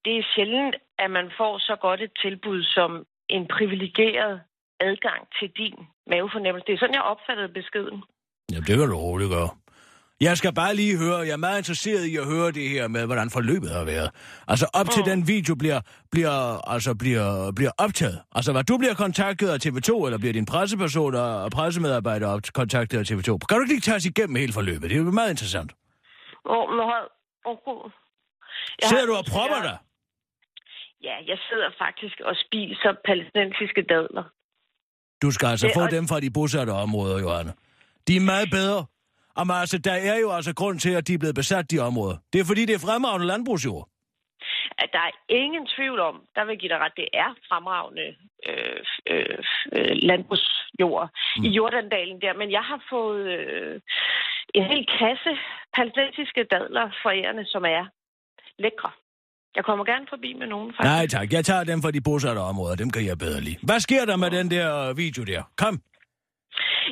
[0.04, 2.90] det er sjældent, at man får så godt et tilbud som
[3.28, 4.40] en privilegeret
[4.80, 5.76] adgang til din
[6.10, 6.66] mavefornemmelse.
[6.66, 7.98] Det er sådan, jeg opfattede beskeden.
[8.50, 9.50] Jamen, det kan du roligt gøre.
[10.26, 13.06] Jeg skal bare lige høre, jeg er meget interesseret i at høre det her med,
[13.06, 14.10] hvordan forløbet har været.
[14.48, 15.10] Altså op til mm.
[15.10, 16.34] den video bliver, bliver,
[16.74, 18.18] altså bliver, bliver optaget.
[18.38, 22.98] Altså hvad du bliver kontaktet af TV2, eller bliver din presseperson og pressemedarbejder op, kontaktet
[22.98, 23.30] af TV2.
[23.48, 24.90] Kan du ikke lige tage os igennem hele forløbet?
[24.90, 25.70] Det er jo meget interessant.
[26.46, 27.08] Åh, oh, hold...
[27.44, 27.90] Oh,
[28.88, 29.76] Sidder du og propper dig?
[31.02, 34.24] Ja, jeg sidder faktisk og spiser palæstinensiske dadler.
[35.22, 37.52] Du skal altså Det- få og- dem fra de bosatte områder, Johanne.
[38.08, 38.84] De er meget bedre.
[39.38, 42.16] Jamen altså, der er jo altså grund til, at de er blevet besat, de områder.
[42.32, 43.88] Det er fordi, det er fremragende landbrugsjord.
[44.78, 48.06] At der er ingen tvivl om, der vil give dig ret, det er fremragende
[48.48, 48.80] øh,
[49.12, 49.38] øh,
[49.76, 51.44] øh, landbrugsjord mm.
[51.44, 52.32] i Jordandalen der.
[52.40, 53.80] Men jeg har fået øh,
[54.54, 55.32] en hel kasse
[55.76, 57.84] palæstinensiske dadler forærende, som er
[58.58, 58.90] lækre.
[59.56, 60.92] Jeg kommer gerne forbi med nogen, faktisk.
[60.94, 62.76] Nej tak, jeg tager dem fra de bosatte områder.
[62.76, 63.58] Dem kan jeg bedre lide.
[63.62, 65.42] Hvad sker der med den der video der?
[65.56, 65.74] Kom.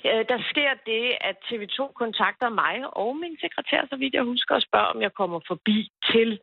[0.09, 4.55] Øh, der sker det, at TV2 kontakter mig og min sekretær, så vidt jeg husker,
[4.55, 6.41] og spørger, om jeg kommer forbi til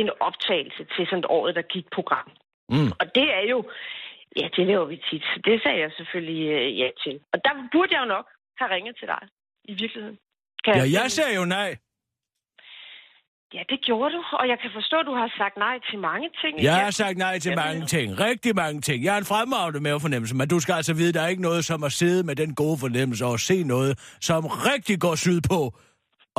[0.00, 2.28] en optagelse til sådan et året, der gik program.
[2.68, 2.90] Mm.
[3.00, 3.58] Og det er jo,
[4.36, 5.22] ja, det laver vi tit.
[5.22, 7.20] Så det sagde jeg selvfølgelig øh, ja til.
[7.32, 8.26] Og der burde jeg jo nok
[8.58, 9.22] har ringet til dig
[9.64, 10.18] i virkeligheden.
[10.64, 11.76] Kan Ja, finde- jeg sagde jo nej.
[13.54, 16.30] Ja, det gjorde du, og jeg kan forstå, at du har sagt nej til mange
[16.42, 16.62] ting.
[16.62, 18.20] Jeg har sagt nej til mange ting.
[18.20, 19.04] Rigtig mange ting.
[19.04, 21.84] Jeg har en fremragende mavefornemmelse, men du skal altså vide, der er ikke noget som
[21.84, 25.60] at sidde med den gode fornemmelse og se noget, som rigtig går sydpå,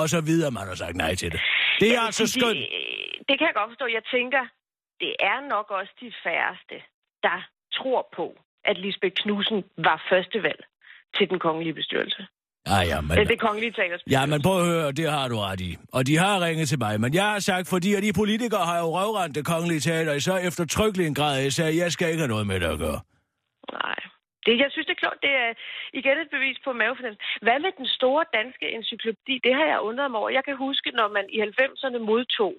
[0.01, 1.41] og så videre, man har sagt nej til det.
[1.80, 2.57] Det er Jamen, altså skønt.
[2.57, 3.86] øh, Det kan jeg godt forstå.
[3.97, 4.43] Jeg tænker,
[4.99, 6.76] det er nok også de færreste,
[7.24, 7.38] der
[7.78, 8.26] tror på,
[8.66, 10.64] at Lisbeth Knudsen var førstevalg
[11.18, 12.28] til den kongelige bestyrelse.
[12.68, 13.28] Ja, ja, men...
[13.28, 15.72] Det kongelige teaters Ja, men prøv at høre, det har du ret i.
[15.93, 18.80] Og de har ringet til mig, men jeg har sagt, fordi at de politikere har
[18.84, 22.24] jo røvrendt det kongelige teater i så eftertrykkelig en grad, jeg sagde, jeg skal ikke
[22.24, 22.99] have noget med det at gøre.
[23.72, 23.99] Nej.
[24.45, 25.22] Det, jeg synes, det er klogt.
[25.28, 25.51] Det er
[25.99, 27.26] igen et bevis på mavefornemmelse.
[27.45, 29.36] Hvad med den store danske encyklopædi?
[29.45, 30.30] Det har jeg undret mig over.
[30.38, 32.53] Jeg kan huske, når man i 90'erne modtog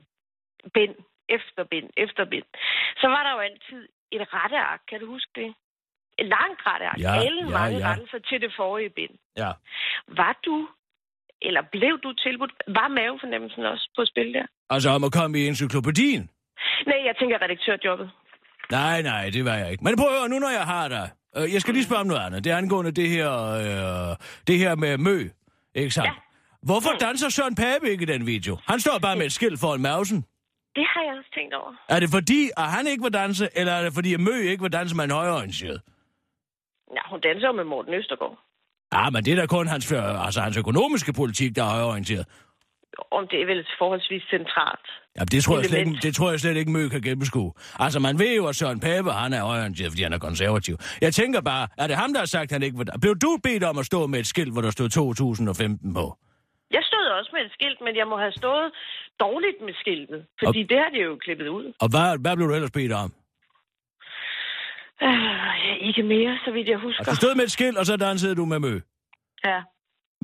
[0.77, 0.95] bind
[1.37, 2.49] efter bind efter bind,
[3.01, 3.83] så var der jo altid
[4.17, 4.81] et retteark.
[4.91, 5.51] Kan du huske det?
[6.21, 6.99] Langt retteark.
[6.99, 7.89] Ja, Alle ja, mange ja.
[7.91, 9.15] rettelser til det forrige bind.
[9.37, 9.51] Ja.
[10.21, 10.69] Var du,
[11.43, 14.47] eller blev du tilbudt, var mavefornemmelsen også på spil der?
[14.71, 16.31] Altså om at komme i encyklopædien?
[16.87, 18.11] Nej, jeg tænker redaktørjobbet.
[18.71, 19.85] Nej, nej, det var jeg ikke.
[19.85, 21.11] Men prøv at høre, nu når jeg har dig.
[21.37, 22.45] Øh, Jeg skal lige spørge om noget andet.
[22.45, 23.31] Det er angående det her,
[23.63, 24.17] øh,
[24.47, 25.19] det her med mø,
[25.75, 26.07] ikke sandt?
[26.09, 26.13] Ja.
[26.63, 28.59] Hvorfor danser Søren Pape ikke i den video?
[28.69, 30.25] Han står bare med et skilt foran mausen.
[30.77, 31.73] Det har jeg også tænkt over.
[31.89, 34.63] Er det fordi, at han ikke vil danse, eller er det fordi, at Mø ikke
[34.63, 35.81] vil danse med en højreorienteret?
[36.97, 38.39] Ja, hun danser jo med Morten Østergaard.
[38.95, 39.93] Ja, men det er da kun hans,
[40.27, 42.27] altså hans økonomiske politik, der er højreorienteret.
[43.11, 44.87] Om det er vel forholdsvis centralt.
[45.19, 45.97] Ja, det tror, jeg slet Element.
[45.97, 47.53] ikke, det tror jeg slet ikke, Mø kan gennemskue.
[47.85, 50.75] Altså, man ved jo, at Søren Pape, han er højreorienteret, fordi han er konservativ.
[51.01, 52.87] Jeg tænker bare, er det ham, der har sagt, at han ikke vil...
[53.01, 56.17] Blev du bedt om at stå med et skilt, hvor der stod 2015 på?
[56.77, 58.67] Jeg stod også med et skilt, men jeg må have stået
[59.21, 60.21] dårligt med skiltet.
[60.45, 61.73] Fordi Og- det har de jo klippet ud.
[61.81, 63.13] Og hvad, hvad blev du ellers bedt om?
[65.03, 67.01] Øh, ikke mere, så vidt jeg husker.
[67.01, 68.75] Altså, du stod med et skilt, og så dansede du med Mø.
[69.45, 69.61] Ja.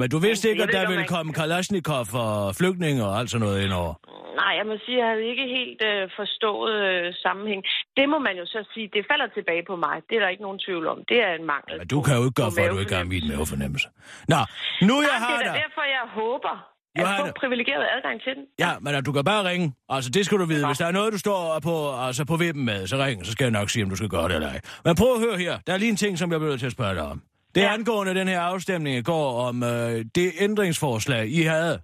[0.01, 3.59] Men du vidste ikke, at der ville komme Kalashnikov og flygtninge og alt sådan noget
[3.65, 3.95] indover.
[4.43, 7.63] Nej, jeg må sige, jeg havde ikke helt øh, forstået øh, sammenhæng.
[7.99, 9.97] Det må man jo så sige, det falder tilbage på mig.
[10.09, 10.99] Det er der ikke nogen tvivl om.
[11.11, 11.73] Det er en mangel.
[11.81, 13.89] Men du kan jo ikke gøre for, at du ikke har min mavefornemmelse.
[14.33, 14.41] Nå,
[14.89, 15.63] nu jeg Nej, har det er dig.
[15.65, 16.55] derfor, jeg håber
[16.97, 17.29] at Johanne.
[17.29, 18.45] få privilegeret adgang til den.
[18.59, 19.75] Ja, men du kan bare ringe.
[19.89, 20.67] Altså, det skal du vide.
[20.67, 21.75] Hvis der er noget, du står på,
[22.07, 23.27] altså på vippen med, så ring.
[23.27, 24.61] Så skal jeg nok sige, om du skal gøre det eller ej.
[24.85, 25.59] Men prøv at høre her.
[25.67, 27.23] Der er lige en ting, som jeg bliver nødt til at spørge dig om.
[27.55, 27.73] Det er Ja.
[27.75, 31.81] angående den her afstemning i går om øh, det ændringsforslag, I havde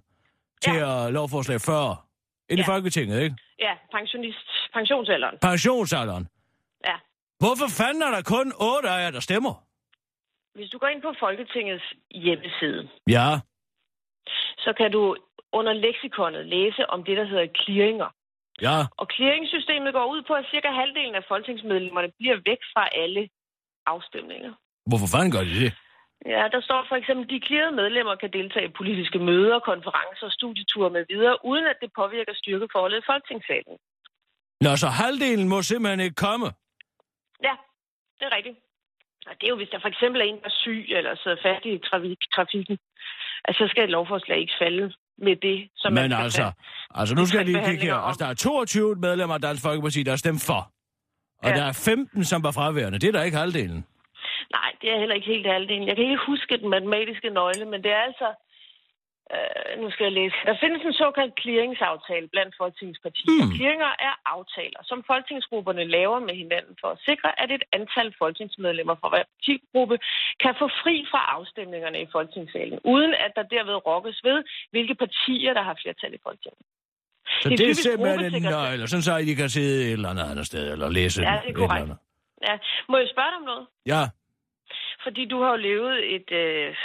[0.61, 1.09] til ja.
[1.09, 1.95] lovforslag 40.
[2.49, 2.73] Ind i Ja.
[2.73, 3.35] Folketinget, ikke?
[3.59, 5.35] Ja, pensionist, pensionsalderen.
[5.41, 6.27] Pensionsalderen.
[6.85, 6.95] Ja.
[7.39, 9.53] Hvorfor fanden er der kun otte af jer, der stemmer?
[10.55, 13.29] Hvis du går ind på Folketingets hjemmeside, Ja.
[14.57, 15.15] Så kan du
[15.51, 18.09] under leksikonet læse om det, der hedder clearinger.
[18.61, 18.77] Ja.
[18.99, 23.29] Og clearingsystemet går ud på, at cirka halvdelen af folketingsmedlemmerne bliver væk fra alle
[23.85, 24.53] afstemninger.
[24.89, 25.73] Hvorfor fanden gør de det?
[26.25, 30.29] Ja, der står for eksempel, at de clearede medlemmer kan deltage i politiske møder, konferencer,
[30.29, 33.77] studieture med videre, uden at det påvirker styrkeforholdet i Folketingssalen.
[34.65, 36.47] Nå, så halvdelen må simpelthen ikke komme.
[37.47, 37.55] Ja,
[38.17, 38.57] det er rigtigt.
[39.29, 41.37] Og det er jo, hvis der for eksempel er en, der er syg eller sidder
[41.45, 42.77] fast i trafik, trafikken,
[43.45, 46.53] at så skal et lovforslag ikke falde med det, som man Men skal altså, tage.
[46.99, 47.95] altså nu skal jeg lige kigge her.
[47.95, 50.61] Altså, der er 22 medlemmer af Dansk Folkeparti, der har stemt for.
[51.43, 51.55] Og Ja.
[51.55, 52.99] der er 15, som var fraværende.
[52.99, 53.85] Det er der ikke halvdelen.
[54.57, 55.87] Nej, det er heller ikke helt halvdelen.
[55.87, 58.27] Jeg kan ikke huske den matematiske nøgle, men det er altså...
[59.35, 60.35] Øh, nu skal jeg læse.
[60.49, 63.43] Der findes en såkaldt clearingsaftale blandt Folketingets partier.
[63.43, 63.55] Hmm.
[63.55, 68.95] Clearinger er aftaler, som folketingsgrupperne laver med hinanden for at sikre, at et antal folketingsmedlemmer
[69.01, 69.95] fra hver partigruppe
[70.43, 74.37] kan få fri fra afstemningerne i folketingssalen, uden at der derved rokkes ved,
[74.73, 76.65] hvilke partier, der har flertal i Folketinget.
[77.41, 80.25] Så Det det, er simpelthen en nøgle, sådan så I kan sidde et eller andet
[80.31, 81.89] andet sted, eller læse Ja, det er korrekt.
[82.47, 82.57] Ja.
[82.89, 83.65] Må jeg spørge dig om noget?
[83.85, 84.03] Ja,
[85.03, 86.75] Fordi du har jo levet et øh,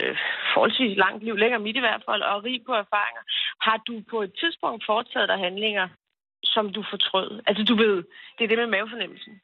[0.00, 0.16] øh,
[0.54, 3.22] forholdsvis langt liv, længere mit i hvert fald, og rig på erfaringer.
[3.66, 5.88] Har du på et tidspunkt foretaget dig handlinger,
[6.44, 7.30] som du fortrød?
[7.46, 7.96] Altså du ved,
[8.36, 9.40] det er det med mavefornemmelsen.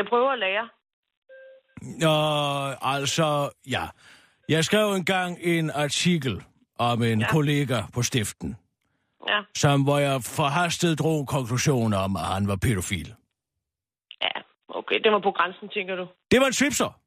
[0.00, 0.68] Jeg prøver at lære.
[2.14, 2.28] og
[2.94, 3.84] altså, ja.
[4.48, 6.42] Jeg skrev engang en artikel
[6.78, 7.26] om en Ja.
[7.30, 8.56] kollega på stiften,
[9.28, 13.14] Ja, som, hvor jeg forhastet drog konklusioner om, at han var pædofil.
[14.22, 14.40] ja.
[14.68, 16.06] Okay, det var på grænsen, tænker du.
[16.30, 17.00] Det var en svipser.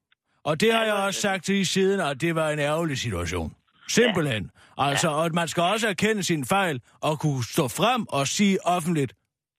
[0.44, 2.98] Og det har Ja, jeg også sagt til i siden, at det var en ærgerlig
[2.98, 3.56] situation.
[3.88, 4.52] Simpelthen.
[4.78, 9.14] Altså, og man skal også erkende sin fejl og kunne stå frem og sige offentligt,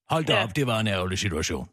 [0.09, 0.43] hold da Ja.
[0.43, 1.69] op, det var en ærgerlig situation.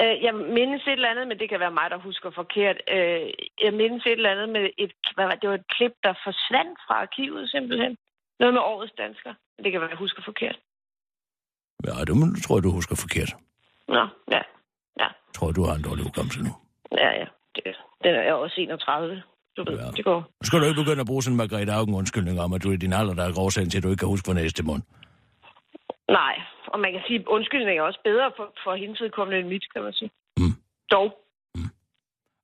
[0.00, 2.76] Øh, jeg mindes et eller andet, men det kan være mig, der husker forkert.
[2.94, 3.26] Øh,
[3.64, 6.78] jeg mindes et eller andet med et, hvad var, det var et klip, der forsvandt
[6.86, 7.96] fra arkivet simpelthen.
[8.40, 9.34] Noget med årets dansker.
[9.64, 10.56] Det kan være, jeg husker forkert.
[11.86, 13.30] Ja, det tror jeg, du husker forkert.
[13.88, 14.40] Nå, ja.
[15.34, 16.50] Tror du har en dårlig hukommelse nu.
[16.92, 17.26] Ja, ja.
[17.54, 17.62] Det,
[18.04, 19.22] den er også 31.
[19.56, 19.90] Du ved, Ja.
[19.96, 20.20] det går.
[20.42, 22.76] Skal du ikke begynde at bruge sådan en Margrethe Augen undskyldning om, at du er
[22.76, 24.82] din alder, der er grovsagen til, at du ikke kan huske for næste mund.
[26.20, 26.34] Nej,
[26.72, 29.64] og man kan sige, at undskyldning er også bedre for, for hendes vedkommende end mit,
[29.72, 30.10] kan man sige.
[30.40, 30.54] Mm.
[30.94, 31.08] Dog.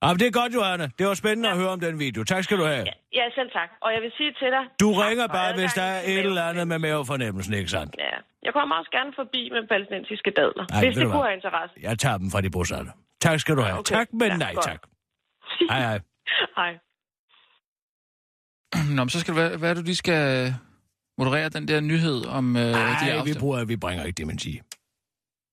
[0.03, 0.85] Ah, men det er godt, Johanna.
[0.99, 1.53] Det var spændende ja.
[1.53, 2.23] at høre om den video.
[2.23, 2.83] Tak skal du have.
[2.89, 3.69] Ja, ja, selv tak.
[3.81, 4.63] Og jeg vil sige til dig...
[4.83, 7.95] Du tak ringer bare, hvis der er et eller andet med mavefornemmelsen, ikke sandt?
[7.99, 8.15] Ja.
[8.43, 11.75] Jeg kommer også gerne forbi med palæstinensiske dadler, Ej, hvis det du kunne have interesse.
[11.81, 12.91] Jeg tager dem fra de bosatte.
[13.21, 13.79] Tak skal du have.
[13.79, 13.95] Okay.
[13.95, 14.65] Tak, men Ja, nej godt.
[14.65, 14.81] tak.
[15.69, 15.99] Hej, hej.
[16.59, 16.71] Hej.
[18.95, 20.55] Nå, men så skal det være, hvad er det, du lige skal
[21.17, 24.61] moderere den der nyhed om øh, de Nej, vi bruger, vi bringer ikke dementi.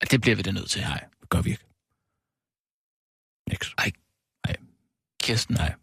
[0.01, 0.83] Ja, Det bliver vi da nødt til.
[0.83, 1.65] Nej, det gør vi ikke.
[3.51, 3.75] Niks.
[5.23, 5.75] Kirsten, Nej.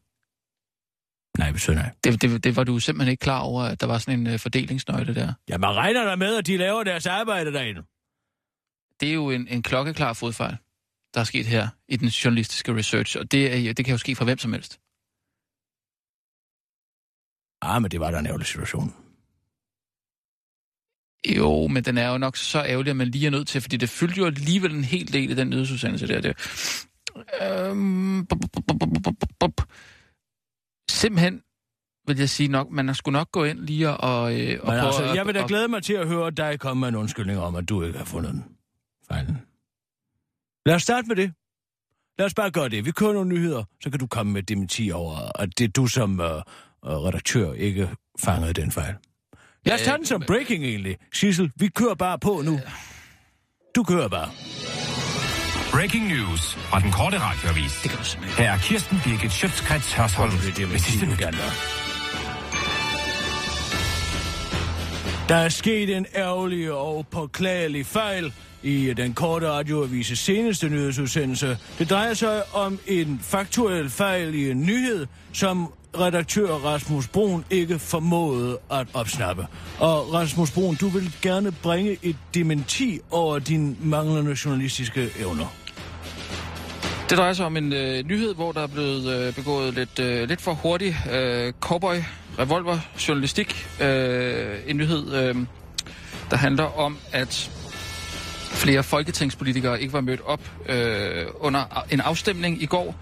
[1.37, 1.91] Nej, vi siger nej.
[2.03, 4.39] det, det, det var du simpelthen ikke klar over, at der var sådan en øh,
[4.39, 5.33] fordelingsnøgle der.
[5.49, 7.81] Ja, man regner der med, at de laver deres arbejde derinde.
[8.99, 10.57] Det er jo en, en klokkeklar fodfejl,
[11.15, 14.15] der er sket her i den journalistiske research, og det, er, det kan jo ske
[14.15, 14.79] fra hvem som helst.
[17.61, 18.95] Ah, men det var da en ærgerlig situation.
[21.37, 23.77] Jo, men den er jo nok så ærgerlig, at man lige er nødt til, fordi
[23.77, 26.21] det fyldte jo alligevel en hel del i den nyhedsudsendelse der.
[26.21, 26.35] Det.
[27.41, 29.61] Øhm, bup, bup, bup.
[30.89, 31.41] Simpelthen
[32.07, 34.41] vil jeg sige nok, man skulle nok gå ind lige og...
[34.41, 36.87] øh, og Men altså, jeg vil da glæde mig til at høre dig komme med
[36.87, 38.43] en undskyldning om, at du ikke har fundet den.
[39.07, 39.41] Fejlen.
[40.65, 41.33] Lad os starte med det.
[42.19, 42.85] Lad os bare gøre det.
[42.85, 45.87] Vi kører nogle nyheder, så kan du komme med dementi over, at det er du
[45.87, 46.41] som uh, uh,
[46.81, 47.89] redaktør ikke
[48.19, 48.95] fangede den fejl.
[49.65, 50.97] Lad os tage den som breaking egentlig.
[51.13, 52.59] Sissel, vi kører bare på nu.
[53.75, 54.29] Du kører bare.
[55.71, 57.81] Breaking news fra den korte radioavis.
[57.81, 61.05] Det kan du simpelthen Her er Kirsten Birgit Schøtzgrads Hørsholm Det er det med sidste
[61.05, 61.84] nyt.
[65.29, 71.57] Der er sket en ærgerlig og påklagelig fejl i øh, den korte radioavises seneste nyhedsudsendelse.
[71.79, 77.79] Det drejer sig om en faktuel fejl i en nyhed, som redaktør Rasmus Brun ikke
[77.79, 79.47] formåede at opsnappe.
[79.79, 85.55] Og Rasmus Brun, du vil gerne bringe et dementi over dine manglende journalistiske evner.
[87.09, 90.27] Det drejer sig om en øh, nyhed, hvor der er blevet øh, begået lidt, øh,
[90.27, 91.95] lidt for hurtig øh, cowboy
[92.39, 93.67] revolver journalistik.
[93.81, 95.35] Øh, en nyhed, øh,
[96.31, 97.51] der handler om, at
[98.51, 102.95] flere folketingspolitikere ikke var mødt op øh, under en afstemning i går.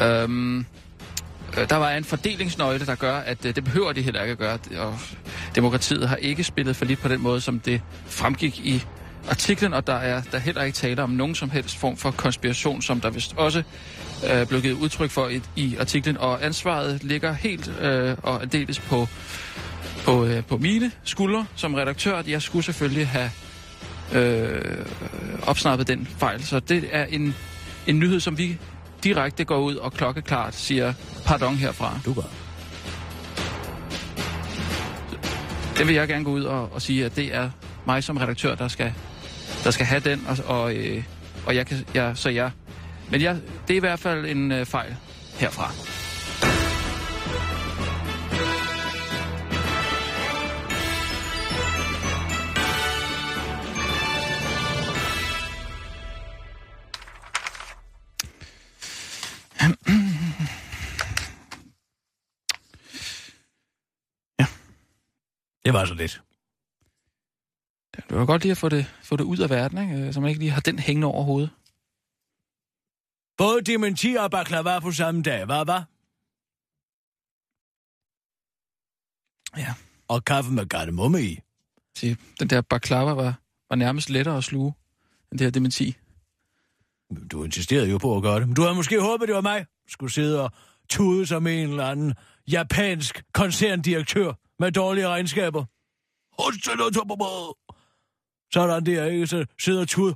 [0.00, 4.32] Øhm, øh, der var en fordelingsnøgle, der gør, at øh, det behøver de heller ikke
[4.32, 4.58] at gøre.
[4.78, 4.98] Og
[5.54, 8.84] demokratiet har ikke spillet for lidt på den måde, som det fremgik i
[9.30, 12.82] artiklen, og der er der heller ikke tale om nogen som helst form for konspiration,
[12.82, 13.62] som der vist også
[14.30, 18.80] øh, blev givet udtryk for i, i artiklen, og ansvaret ligger helt øh, og aldeles
[18.80, 19.08] på,
[20.04, 22.22] på, øh, på mine skuldre som redaktør.
[22.26, 23.30] Jeg skulle selvfølgelig have
[24.14, 24.86] øh,
[25.42, 27.34] opsnappet den fejl, så det er en,
[27.86, 28.58] en nyhed, som vi
[29.04, 30.92] direkte går ud og klokkeklart siger
[31.24, 31.98] pardon herfra.
[32.04, 32.22] Du gør.
[35.78, 37.50] Det vil jeg gerne gå ud og, og sige, at det er
[37.86, 38.92] mig som redaktør, der skal,
[39.64, 41.04] der skal have den, og, og, øh,
[41.46, 42.50] og jeg kan, jeg, så jeg.
[43.12, 44.96] Men jeg, det er i hvert fald en øh, fejl
[45.34, 45.72] herfra.
[65.64, 66.22] Det var så lidt.
[67.94, 70.06] Det var godt lige at få det, få det ud af verden, ikke?
[70.06, 71.50] Øh, så man ikke lige har den hængende over hovedet.
[73.36, 75.88] Både dementi og baklava på samme dag, hvad var?
[79.56, 79.74] Ja.
[80.08, 81.40] Og kaffe med kardemomme i.
[81.96, 83.34] Se, den der baklava var,
[83.70, 84.74] var nærmest lettere at sluge,
[85.32, 85.96] end det her dementi.
[87.30, 88.48] Du insisterede jo på at gøre det.
[88.48, 89.66] Men du havde måske håbet, det var mig.
[89.88, 90.50] Skulle sidde og
[90.88, 92.14] tude som en eller anden
[92.50, 95.64] japansk koncerndirektør med dårlige regnskaber.
[98.52, 99.26] Sådan der, ikke?
[99.26, 100.14] Så sidder og tude.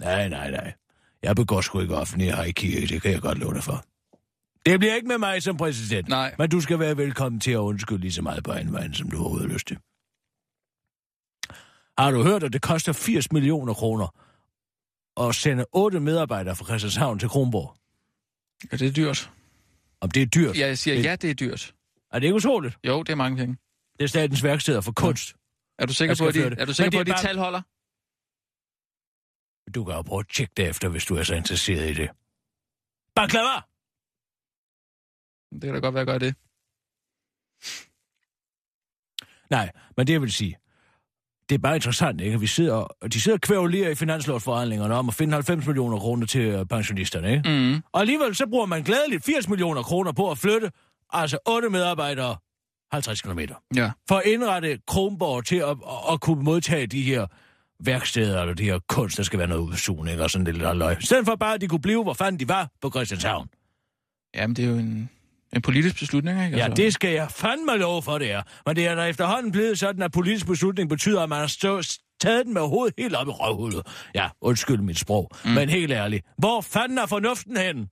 [0.00, 0.72] Nej, nej, nej.
[1.22, 3.84] Jeg begår sgu ikke offentlig haki, det kan jeg godt love dig for.
[4.66, 6.08] Det bliver ikke med mig som præsident.
[6.08, 6.34] Nej.
[6.38, 9.10] Men du skal være velkommen til at undskylde lige så meget på en vej, som
[9.10, 9.76] du overhovedet har lyst til.
[11.98, 14.08] Har du hørt, at det koster 80 millioner kroner
[15.28, 17.76] at sende otte medarbejdere fra Christianshavn til Kronborg?
[18.72, 19.30] Er det dyrt?
[20.00, 20.58] Om det er dyrt?
[20.58, 21.04] Ja, jeg siger, det...
[21.04, 21.74] ja, det er dyrt.
[22.12, 22.78] Er det ikke utroligt?
[22.86, 23.56] Jo, det er mange penge.
[23.98, 25.34] Det er statens værksteder for kunst.
[25.78, 27.38] Er du sikker på, at de, er du sikker på, er at de bare- tal
[27.38, 27.62] holder?
[29.74, 32.10] Du kan jo prøve at tjekke det efter, hvis du er så interesseret i det.
[33.14, 33.60] Baklava!
[35.52, 36.34] Det kan da godt være, at jeg gør det.
[39.50, 40.58] Nej, men det jeg vil sige,
[41.48, 42.40] det er bare interessant, ikke?
[42.40, 46.26] Vi sidder, og de sidder og kvævlerer i finanslovsforhandlingerne om at finde 90 millioner kroner
[46.26, 47.48] til øh, pensionisterne, ikke?
[47.48, 47.82] Mm.
[47.92, 50.70] Og alligevel så bruger man glædeligt 80 millioner kroner på at flytte,
[51.12, 52.36] altså 8 medarbejdere
[52.92, 53.40] 50 km.
[53.76, 53.90] Ja.
[54.08, 55.76] For at indrette Kronborg til at, at,
[56.12, 57.26] at kunne modtage de her
[57.84, 60.96] værksteder, eller de her kunst, der skal være noget udsugning og sådan lidt løg.
[61.02, 63.48] I stedet for bare, at de kunne blive, hvor fanden de var på Christianshavn.
[64.34, 65.10] Jamen, det er jo en,
[65.52, 66.56] en politisk beslutning, ikke?
[66.56, 68.42] Ja, det skal jeg fandme love for, det er.
[68.66, 71.82] Men det er der efterhånden blevet sådan, at politisk beslutning betyder, at man har stå,
[72.20, 73.86] taget den med hovedet helt op i røvhullet.
[74.14, 75.30] Ja, undskyld mit sprog.
[75.44, 75.50] Mm.
[75.50, 77.88] Men helt ærligt, hvor fanden er fornuften hen?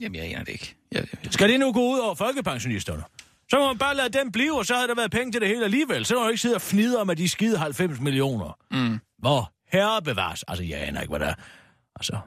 [0.00, 0.74] Jamen, jeg aner det ikke.
[0.92, 1.32] Jeg, jeg...
[1.32, 3.02] Skal det nu gå ud over folkepensionisterne?
[3.50, 5.48] Så må man bare lade dem blive, og så havde der været penge til det
[5.48, 6.04] hele alligevel.
[6.04, 8.58] Så må du ikke sidde og fnide om, at de skide 90 millioner.
[8.70, 8.98] Mm.
[9.26, 10.44] Hvor herre bevares.
[10.48, 11.34] Altså, jeg aner ikke, hvad der er.
[11.96, 12.18] Altså,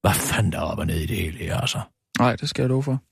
[0.00, 1.80] hvad fanden der er op og ned i det hele her, altså?
[2.18, 3.02] Nej, det skal jeg love for.